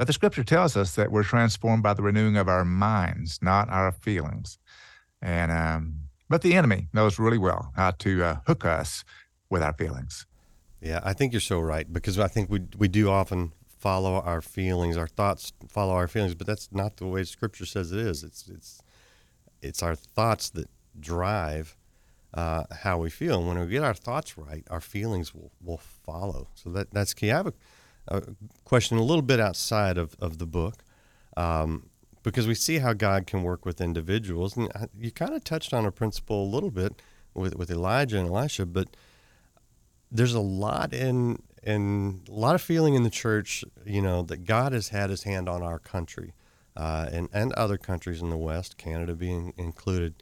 But 0.00 0.06
the 0.06 0.14
scripture 0.14 0.44
tells 0.44 0.78
us 0.78 0.94
that 0.94 1.12
we're 1.12 1.24
transformed 1.24 1.82
by 1.82 1.92
the 1.92 2.00
renewing 2.02 2.38
of 2.38 2.48
our 2.48 2.64
minds, 2.64 3.38
not 3.42 3.68
our 3.68 3.92
feelings. 3.92 4.58
And 5.20 5.52
um, 5.52 6.04
but 6.26 6.40
the 6.40 6.54
enemy 6.54 6.88
knows 6.94 7.18
really 7.18 7.36
well 7.36 7.70
how 7.76 7.90
to 7.90 8.24
uh, 8.24 8.36
hook 8.46 8.64
us 8.64 9.04
with 9.50 9.62
our 9.62 9.74
feelings. 9.74 10.24
Yeah, 10.80 11.00
I 11.04 11.12
think 11.12 11.34
you're 11.34 11.40
so 11.42 11.60
right 11.60 11.92
because 11.92 12.18
I 12.18 12.28
think 12.28 12.48
we 12.48 12.62
we 12.78 12.88
do 12.88 13.10
often 13.10 13.52
follow 13.76 14.14
our 14.14 14.40
feelings, 14.40 14.96
our 14.96 15.06
thoughts 15.06 15.52
follow 15.68 15.92
our 15.92 16.08
feelings, 16.08 16.34
but 16.34 16.46
that's 16.46 16.70
not 16.72 16.96
the 16.96 17.06
way 17.06 17.22
Scripture 17.24 17.66
says 17.66 17.92
it 17.92 17.98
is. 17.98 18.24
It's 18.24 18.48
it's 18.48 18.80
it's 19.60 19.82
our 19.82 19.94
thoughts 19.94 20.48
that 20.48 20.70
drive 20.98 21.76
uh, 22.32 22.64
how 22.70 22.96
we 22.96 23.10
feel. 23.10 23.40
And 23.40 23.48
when 23.48 23.58
we 23.58 23.66
get 23.66 23.84
our 23.84 23.92
thoughts 23.92 24.38
right, 24.38 24.66
our 24.70 24.80
feelings 24.80 25.34
will, 25.34 25.52
will 25.62 25.76
follow. 26.06 26.48
So 26.54 26.70
that, 26.70 26.90
that's 26.90 27.12
key. 27.12 27.30
I 27.30 27.36
have 27.36 27.48
a, 27.48 27.52
a 28.08 28.22
question 28.64 28.98
a 28.98 29.02
little 29.02 29.22
bit 29.22 29.40
outside 29.40 29.98
of, 29.98 30.16
of 30.20 30.38
the 30.38 30.46
book 30.46 30.84
um, 31.36 31.88
because 32.22 32.46
we 32.46 32.54
see 32.54 32.78
how 32.78 32.92
God 32.92 33.26
can 33.26 33.42
work 33.42 33.64
with 33.64 33.80
individuals. 33.80 34.56
And 34.56 34.70
you 34.98 35.10
kind 35.10 35.34
of 35.34 35.44
touched 35.44 35.72
on 35.72 35.84
a 35.86 35.92
principle 35.92 36.44
a 36.44 36.50
little 36.50 36.70
bit 36.70 37.00
with, 37.34 37.56
with 37.56 37.70
Elijah 37.70 38.18
and 38.18 38.28
Elisha, 38.28 38.66
but 38.66 38.88
there's 40.10 40.34
a 40.34 40.40
lot 40.40 40.92
in 40.92 41.42
and 41.62 42.26
a 42.26 42.32
lot 42.32 42.54
of 42.54 42.62
feeling 42.62 42.94
in 42.94 43.02
the 43.02 43.10
church, 43.10 43.64
you 43.84 44.00
know, 44.00 44.22
that 44.22 44.46
God 44.46 44.72
has 44.72 44.88
had 44.88 45.10
his 45.10 45.24
hand 45.24 45.46
on 45.46 45.62
our 45.62 45.78
country 45.78 46.32
uh, 46.74 47.06
and, 47.12 47.28
and 47.34 47.52
other 47.52 47.76
countries 47.76 48.22
in 48.22 48.30
the 48.30 48.38
West, 48.38 48.78
Canada 48.78 49.14
being 49.14 49.52
included 49.58 50.14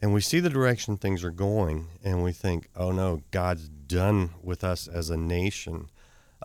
and 0.00 0.14
we 0.14 0.22
see 0.22 0.40
the 0.40 0.50
direction 0.50 0.96
things 0.96 1.22
are 1.22 1.30
going, 1.30 1.88
and 2.02 2.24
we 2.24 2.32
think, 2.32 2.68
"Oh 2.74 2.90
no, 2.90 3.22
God's 3.30 3.68
done 3.68 4.30
with 4.42 4.64
us 4.64 4.88
as 4.88 5.10
a 5.10 5.16
nation." 5.16 5.90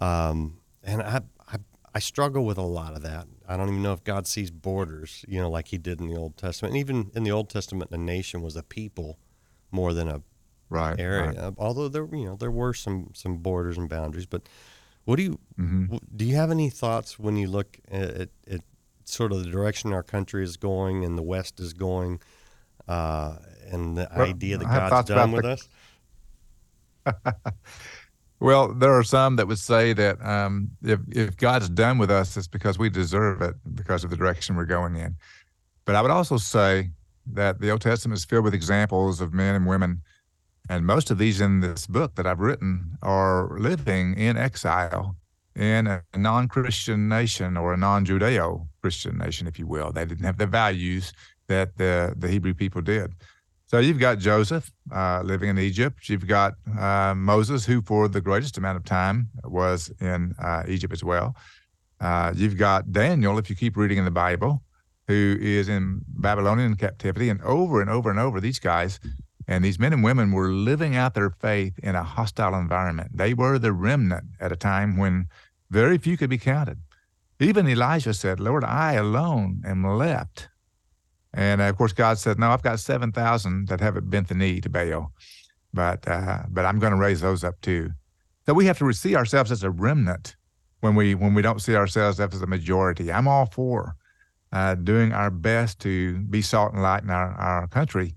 Um, 0.01 0.57
and 0.83 1.01
I, 1.01 1.21
I, 1.47 1.57
I 1.93 1.99
struggle 1.99 2.45
with 2.45 2.57
a 2.57 2.61
lot 2.63 2.93
of 2.95 3.01
that. 3.03 3.27
I 3.47 3.57
don't 3.57 3.69
even 3.69 3.81
know 3.83 3.93
if 3.93 4.03
God 4.03 4.27
sees 4.27 4.51
borders, 4.51 5.23
you 5.27 5.39
know, 5.39 5.49
like 5.49 5.67
He 5.69 5.77
did 5.77 5.99
in 6.01 6.07
the 6.07 6.15
Old 6.17 6.37
Testament. 6.37 6.73
And 6.73 6.79
even 6.79 7.11
in 7.15 7.23
the 7.23 7.31
Old 7.31 7.49
Testament, 7.49 7.91
a 7.91 7.97
nation 7.97 8.41
was 8.41 8.55
a 8.55 8.63
people 8.63 9.17
more 9.71 9.93
than 9.93 10.07
a 10.07 10.21
right 10.69 10.99
area. 10.99 11.43
Right. 11.45 11.53
Although 11.57 11.87
there, 11.89 12.07
you 12.11 12.25
know, 12.25 12.35
there 12.35 12.51
were 12.51 12.73
some 12.73 13.11
some 13.13 13.37
borders 13.37 13.77
and 13.77 13.87
boundaries, 13.89 14.25
but 14.25 14.47
What 15.05 15.17
do 15.17 15.23
you 15.23 15.39
w- 15.57 15.99
do? 16.15 16.25
You 16.25 16.35
have 16.35 16.49
any 16.51 16.69
thoughts 16.71 17.19
when 17.19 17.37
you 17.37 17.47
look 17.47 17.77
at, 17.91 18.09
at, 18.09 18.29
at 18.49 18.61
sort 19.03 19.31
of 19.31 19.43
the 19.43 19.51
direction 19.51 19.93
our 19.93 20.01
country 20.03 20.43
is 20.43 20.57
going 20.57 21.05
and 21.05 21.15
the 21.17 21.21
West 21.23 21.59
is 21.59 21.73
going, 21.73 22.19
uh, 22.87 23.37
and 23.71 23.95
the 23.97 24.07
Well, 24.15 24.27
idea 24.27 24.57
that 24.57 24.65
God's 24.65 25.07
done 25.09 25.31
with 25.31 25.43
the- 25.43 25.51
us? 25.51 25.69
Well, 28.39 28.73
there 28.73 28.93
are 28.93 29.03
some 29.03 29.37
that 29.37 29.47
would 29.47 29.59
say 29.59 29.93
that 29.93 30.23
um, 30.25 30.71
if 30.83 30.99
if 31.09 31.37
God's 31.37 31.69
done 31.69 31.97
with 31.97 32.11
us, 32.11 32.35
it's 32.35 32.47
because 32.47 32.77
we 32.77 32.89
deserve 32.89 33.41
it 33.41 33.55
because 33.75 34.03
of 34.03 34.09
the 34.09 34.17
direction 34.17 34.55
we're 34.55 34.65
going 34.65 34.95
in. 34.95 35.15
But 35.85 35.95
I 35.95 36.01
would 36.01 36.11
also 36.11 36.37
say 36.37 36.91
that 37.27 37.61
the 37.61 37.71
Old 37.71 37.81
Testament 37.81 38.17
is 38.17 38.25
filled 38.25 38.43
with 38.43 38.53
examples 38.53 39.21
of 39.21 39.33
men 39.33 39.55
and 39.55 39.65
women, 39.65 40.01
and 40.69 40.85
most 40.85 41.11
of 41.11 41.17
these 41.17 41.39
in 41.39 41.61
this 41.61 41.87
book 41.87 42.15
that 42.15 42.27
I've 42.27 42.39
written 42.39 42.97
are 43.01 43.57
living 43.57 44.15
in 44.17 44.37
exile 44.37 45.15
in 45.55 45.87
a 45.87 46.03
non-Christian 46.15 47.07
nation 47.07 47.55
or 47.55 47.73
a 47.73 47.77
non-Judeo-Christian 47.77 49.17
nation, 49.17 49.47
if 49.47 49.57
you 49.57 49.65
will. 49.65 49.93
They 49.93 50.03
didn't 50.03 50.25
have 50.25 50.37
the 50.37 50.47
values 50.47 51.13
that 51.47 51.77
the 51.77 52.13
the 52.17 52.27
Hebrew 52.27 52.53
people 52.53 52.81
did. 52.81 53.13
So 53.75 53.79
you've 53.79 53.99
got 53.99 54.19
Joseph 54.19 54.71
uh, 54.89 55.21
living 55.25 55.49
in 55.49 55.59
Egypt. 55.59 56.07
You've 56.07 56.27
got 56.27 56.53
uh, 56.79 57.13
Moses, 57.13 57.65
who 57.65 57.81
for 57.81 58.07
the 58.07 58.21
greatest 58.21 58.57
amount 58.57 58.77
of 58.77 58.85
time 58.85 59.27
was 59.43 59.91
in 59.99 60.33
uh, 60.39 60.63
Egypt 60.65 60.93
as 60.93 61.03
well. 61.03 61.35
Uh, 61.99 62.31
you've 62.33 62.57
got 62.57 62.93
Daniel, 62.93 63.37
if 63.37 63.49
you 63.49 63.55
keep 63.57 63.75
reading 63.75 63.97
in 63.97 64.05
the 64.05 64.11
Bible, 64.11 64.63
who 65.09 65.37
is 65.41 65.67
in 65.67 66.05
Babylonian 66.07 66.75
captivity. 66.77 67.27
And 67.27 67.41
over 67.41 67.81
and 67.81 67.89
over 67.89 68.09
and 68.09 68.17
over, 68.17 68.39
these 68.39 68.59
guys 68.59 68.97
and 69.45 69.61
these 69.65 69.77
men 69.77 69.91
and 69.91 70.05
women 70.05 70.31
were 70.31 70.47
living 70.47 70.95
out 70.95 71.13
their 71.13 71.31
faith 71.31 71.77
in 71.83 71.95
a 71.95 72.03
hostile 72.03 72.55
environment. 72.55 73.17
They 73.17 73.33
were 73.33 73.59
the 73.59 73.73
remnant 73.73 74.23
at 74.39 74.53
a 74.53 74.55
time 74.55 74.95
when 74.95 75.27
very 75.69 75.97
few 75.97 76.15
could 76.15 76.29
be 76.29 76.37
counted. 76.37 76.77
Even 77.41 77.67
Elijah 77.67 78.13
said, 78.13 78.39
Lord, 78.39 78.63
I 78.63 78.93
alone 78.93 79.63
am 79.65 79.83
left. 79.83 80.47
And 81.37 81.59
uh, 81.61 81.65
of 81.65 81.77
course, 81.77 81.91
God 81.93 82.17
said, 82.17 82.39
"No, 82.39 82.49
I've 82.49 82.63
got 82.63 82.79
seven 82.79 83.11
thousand 83.11 83.67
that 83.67 83.81
haven't 83.81 84.09
bent 84.09 84.29
the 84.29 84.35
knee 84.35 84.61
to 84.61 84.69
Baal, 84.69 85.11
but 85.73 86.07
uh, 86.07 86.43
but 86.49 86.65
I'm 86.65 86.79
going 86.79 86.93
to 86.93 86.97
raise 86.99 87.19
those 87.21 87.43
up 87.43 87.59
too." 87.61 87.91
So 88.45 88.53
we 88.53 88.65
have 88.67 88.79
to 88.79 88.91
see 88.93 89.15
ourselves 89.15 89.51
as 89.51 89.61
a 89.63 89.69
remnant 89.69 90.35
when 90.79 90.95
we 90.95 91.13
when 91.13 91.33
we 91.33 91.41
don't 91.41 91.61
see 91.61 91.75
ourselves 91.75 92.19
as 92.21 92.41
a 92.41 92.47
majority. 92.47 93.11
I'm 93.11 93.27
all 93.27 93.47
for 93.47 93.95
uh, 94.53 94.75
doing 94.75 95.11
our 95.11 95.29
best 95.29 95.79
to 95.81 96.19
be 96.19 96.41
salt 96.41 96.71
and 96.73 96.81
light 96.81 97.03
in 97.03 97.09
our, 97.09 97.31
our 97.33 97.67
country, 97.67 98.15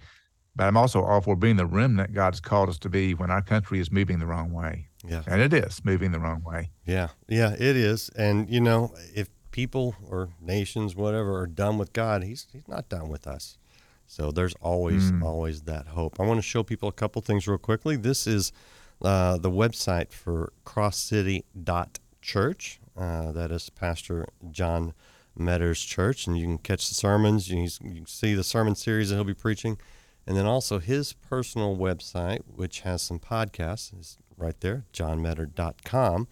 but 0.54 0.68
I'm 0.68 0.76
also 0.76 1.02
all 1.02 1.20
for 1.20 1.34
being 1.34 1.56
the 1.56 1.66
remnant 1.66 2.14
God's 2.14 2.40
called 2.40 2.68
us 2.68 2.78
to 2.80 2.88
be 2.88 3.14
when 3.14 3.30
our 3.32 3.42
country 3.42 3.80
is 3.80 3.90
moving 3.90 4.20
the 4.20 4.26
wrong 4.26 4.52
way, 4.52 4.86
Yeah. 5.04 5.22
and 5.26 5.40
it 5.40 5.52
is 5.52 5.84
moving 5.84 6.12
the 6.12 6.20
wrong 6.20 6.44
way. 6.44 6.70
Yeah, 6.86 7.08
yeah, 7.26 7.54
it 7.54 7.74
is. 7.76 8.10
And 8.10 8.48
you 8.48 8.60
know, 8.60 8.94
if 9.14 9.28
people 9.58 9.96
or 10.08 10.28
nations, 10.40 10.94
whatever, 10.94 11.36
are 11.36 11.48
done 11.48 11.78
with 11.78 11.92
God, 11.92 12.22
He's 12.22 12.46
He's 12.52 12.68
not 12.68 12.88
done 12.88 13.08
with 13.08 13.26
us. 13.26 13.58
So 14.06 14.30
there's 14.30 14.54
always 14.60 15.10
always 15.20 15.62
that 15.62 15.88
hope. 15.88 16.20
I 16.20 16.22
want 16.22 16.38
to 16.38 16.42
show 16.42 16.62
people 16.62 16.88
a 16.88 16.92
couple 16.92 17.20
things 17.22 17.48
real 17.48 17.58
quickly. 17.58 17.96
This 17.96 18.28
is 18.28 18.52
uh, 19.02 19.36
the 19.36 19.50
website 19.50 20.12
for 20.12 20.52
CrossCity.Church. 20.64 22.80
Uh, 22.96 23.32
that 23.32 23.50
is 23.50 23.68
Pastor 23.70 24.28
John 24.48 24.94
Meador's 25.36 25.82
Church, 25.82 26.28
and 26.28 26.38
you 26.38 26.46
can 26.46 26.58
catch 26.58 26.88
the 26.88 26.94
sermons. 26.94 27.50
You 27.50 27.56
can, 27.56 27.64
you 27.90 27.96
can 27.96 28.06
see 28.06 28.34
the 28.34 28.44
sermon 28.44 28.76
series 28.76 29.10
that 29.10 29.16
he'll 29.16 29.24
be 29.24 29.34
preaching, 29.34 29.76
and 30.24 30.36
then 30.36 30.46
also 30.46 30.78
his 30.78 31.14
personal 31.14 31.76
website, 31.76 32.42
which 32.46 32.82
has 32.82 33.02
some 33.02 33.18
podcasts, 33.18 33.92
is 33.98 34.18
right 34.36 34.60
there, 34.60 34.84
johnmeador.com. 34.92 36.28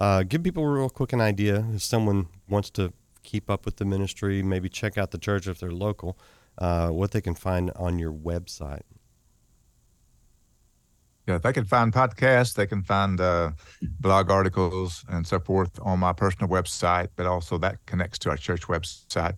Uh, 0.00 0.22
give 0.22 0.42
people 0.42 0.64
real 0.64 0.88
quick 0.88 1.12
an 1.12 1.20
idea 1.20 1.66
if 1.74 1.82
someone 1.82 2.26
wants 2.48 2.70
to 2.70 2.92
keep 3.22 3.50
up 3.50 3.66
with 3.66 3.76
the 3.76 3.84
ministry, 3.84 4.42
maybe 4.42 4.68
check 4.68 4.96
out 4.96 5.10
the 5.10 5.18
church 5.18 5.46
if 5.46 5.60
they're 5.60 5.70
local, 5.70 6.18
uh, 6.56 6.88
what 6.88 7.10
they 7.10 7.20
can 7.20 7.34
find 7.34 7.70
on 7.76 7.98
your 7.98 8.12
website. 8.12 8.80
Yeah, 11.28 11.36
they 11.36 11.52
can 11.52 11.66
find 11.66 11.92
podcasts, 11.92 12.54
they 12.54 12.66
can 12.66 12.82
find 12.82 13.20
uh, 13.20 13.50
blog 13.82 14.30
articles 14.30 15.04
and 15.08 15.26
so 15.26 15.38
forth 15.38 15.78
on 15.82 15.98
my 15.98 16.14
personal 16.14 16.48
website, 16.48 17.08
but 17.14 17.26
also 17.26 17.58
that 17.58 17.84
connects 17.84 18.18
to 18.20 18.30
our 18.30 18.38
church 18.38 18.62
website. 18.62 19.34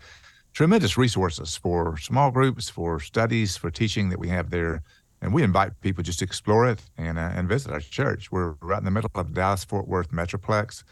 Tremendous 0.53 0.97
resources 0.97 1.57
for 1.57 1.97
small 1.99 2.31
groups, 2.31 2.69
for 2.69 3.01
studies, 3.01 3.57
for 3.57 3.71
teaching 3.71 4.11
that 4.11 4.19
we 4.19 4.29
have 4.29 4.51
there. 4.51 4.83
And 5.23 5.33
we 5.33 5.45
invite 5.45 5.81
people 5.81 6.03
just 6.03 6.19
to 6.19 6.25
explore 6.25 6.67
it 6.69 6.83
and, 6.99 7.17
uh, 7.17 7.31
and 7.35 7.49
visit 7.49 7.71
our 7.71 7.79
church. 7.81 8.33
We're 8.33 8.55
right 8.61 8.79
in 8.79 8.85
the 8.85 8.91
middle 8.91 9.11
of 9.15 9.29
the 9.29 9.35
Dallas 9.35 9.65
Fort 9.65 9.87
Worth 9.87 10.11
Metroplex, 10.11 10.83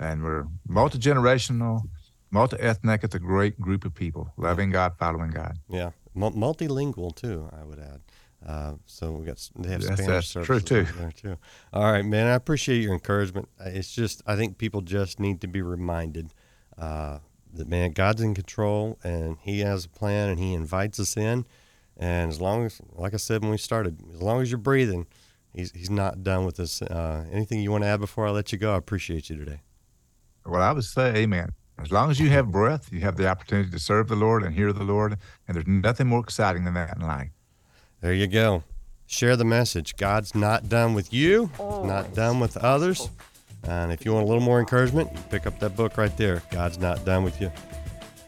and 0.00 0.24
we're 0.24 0.46
multi 0.66 0.98
generational, 0.98 1.82
multi 2.30 2.56
ethnic. 2.58 3.04
It's 3.04 3.14
a 3.14 3.18
great 3.18 3.60
group 3.60 3.84
of 3.84 3.94
people 3.94 4.32
loving 4.38 4.70
God, 4.70 4.94
following 4.98 5.30
God. 5.30 5.58
Yeah, 5.68 5.90
Mul- 6.14 6.32
multilingual 6.32 7.14
too. 7.14 7.50
I 7.52 7.62
would 7.62 7.78
add. 7.78 8.00
Uh, 8.44 8.74
so 8.86 9.12
we 9.12 9.26
got 9.26 9.48
they 9.56 9.70
have 9.70 9.82
Yes, 9.82 9.98
Spanish 9.98 10.32
that's 10.32 10.46
true, 10.46 10.60
too. 10.60 10.84
there 10.98 11.12
too. 11.12 11.36
All 11.72 11.92
right, 11.92 12.04
man. 12.04 12.26
I 12.26 12.32
appreciate 12.34 12.82
your 12.82 12.92
encouragement. 12.94 13.48
Uh, 13.60 13.68
It's 13.68 13.94
just 13.94 14.22
I 14.26 14.34
think 14.36 14.56
people 14.56 14.80
just 14.80 15.20
need 15.20 15.42
to 15.42 15.46
be 15.46 15.60
reminded 15.62 16.32
uh, 16.78 17.18
that 17.52 17.68
man, 17.68 17.92
God's 17.92 18.22
in 18.22 18.34
control 18.34 18.98
and 19.04 19.36
He 19.42 19.60
has 19.60 19.84
a 19.84 19.88
plan 19.90 20.30
and 20.30 20.38
He 20.40 20.54
invites 20.54 20.98
us 20.98 21.16
in. 21.18 21.44
And 21.96 22.30
as 22.30 22.40
long 22.40 22.64
as, 22.64 22.80
like 22.92 23.14
I 23.14 23.18
said 23.18 23.42
when 23.42 23.50
we 23.50 23.58
started, 23.58 24.00
as 24.12 24.20
long 24.20 24.42
as 24.42 24.50
you're 24.50 24.58
breathing, 24.58 25.06
He's 25.52 25.70
He's 25.72 25.90
not 25.90 26.22
done 26.22 26.44
with 26.44 26.58
us. 26.58 26.82
Uh, 26.82 27.24
anything 27.30 27.60
you 27.60 27.70
want 27.70 27.84
to 27.84 27.88
add 27.88 28.00
before 28.00 28.26
I 28.26 28.30
let 28.30 28.52
you 28.52 28.58
go? 28.58 28.74
I 28.74 28.76
appreciate 28.76 29.30
you 29.30 29.36
today. 29.36 29.60
Well, 30.44 30.60
I 30.62 30.72
would 30.72 30.84
say 30.84 31.14
amen. 31.16 31.52
As 31.78 31.90
long 31.90 32.10
as 32.10 32.20
you 32.20 32.30
have 32.30 32.50
breath, 32.50 32.92
you 32.92 33.00
have 33.00 33.16
the 33.16 33.28
opportunity 33.28 33.70
to 33.70 33.78
serve 33.78 34.08
the 34.08 34.16
Lord 34.16 34.42
and 34.42 34.54
hear 34.54 34.72
the 34.72 34.84
Lord. 34.84 35.16
And 35.48 35.54
there's 35.54 35.66
nothing 35.66 36.06
more 36.06 36.20
exciting 36.20 36.64
than 36.64 36.74
that 36.74 36.96
in 36.96 37.02
life. 37.02 37.30
There 38.00 38.12
you 38.12 38.26
go. 38.26 38.62
Share 39.06 39.36
the 39.36 39.44
message. 39.44 39.96
God's 39.96 40.34
not 40.34 40.68
done 40.68 40.94
with 40.94 41.12
you, 41.12 41.46
He's 41.46 41.84
not 41.84 42.14
done 42.14 42.40
with 42.40 42.56
others. 42.56 43.08
And 43.64 43.92
if 43.92 44.04
you 44.04 44.12
want 44.12 44.24
a 44.24 44.26
little 44.26 44.42
more 44.42 44.60
encouragement, 44.60 45.10
you 45.12 45.18
pick 45.30 45.46
up 45.46 45.58
that 45.60 45.76
book 45.76 45.96
right 45.96 46.14
there. 46.16 46.42
God's 46.50 46.78
not 46.78 47.04
done 47.04 47.24
with 47.24 47.40
you. 47.40 47.50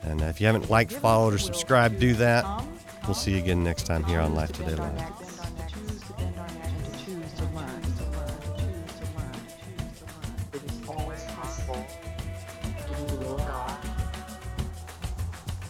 And 0.02 0.20
if 0.22 0.40
you 0.40 0.46
haven't 0.46 0.70
liked, 0.70 0.92
followed, 0.92 1.34
or 1.34 1.38
subscribed, 1.38 1.98
do 2.00 2.14
that. 2.14 2.44
We'll 3.06 3.14
see 3.14 3.32
you 3.32 3.38
again 3.38 3.62
next 3.62 3.84
time 3.84 4.02
here 4.02 4.20
on 4.20 4.34
Life 4.34 4.50
Today 4.50 4.74
Live. 4.74 5.12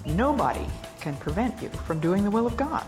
Nobody 0.07 0.67
can 1.01 1.15
prevent 1.17 1.61
you 1.61 1.69
from 1.69 2.01
doing 2.01 2.25
the 2.25 2.31
will 2.31 2.47
of 2.47 2.57
God. 2.57 2.87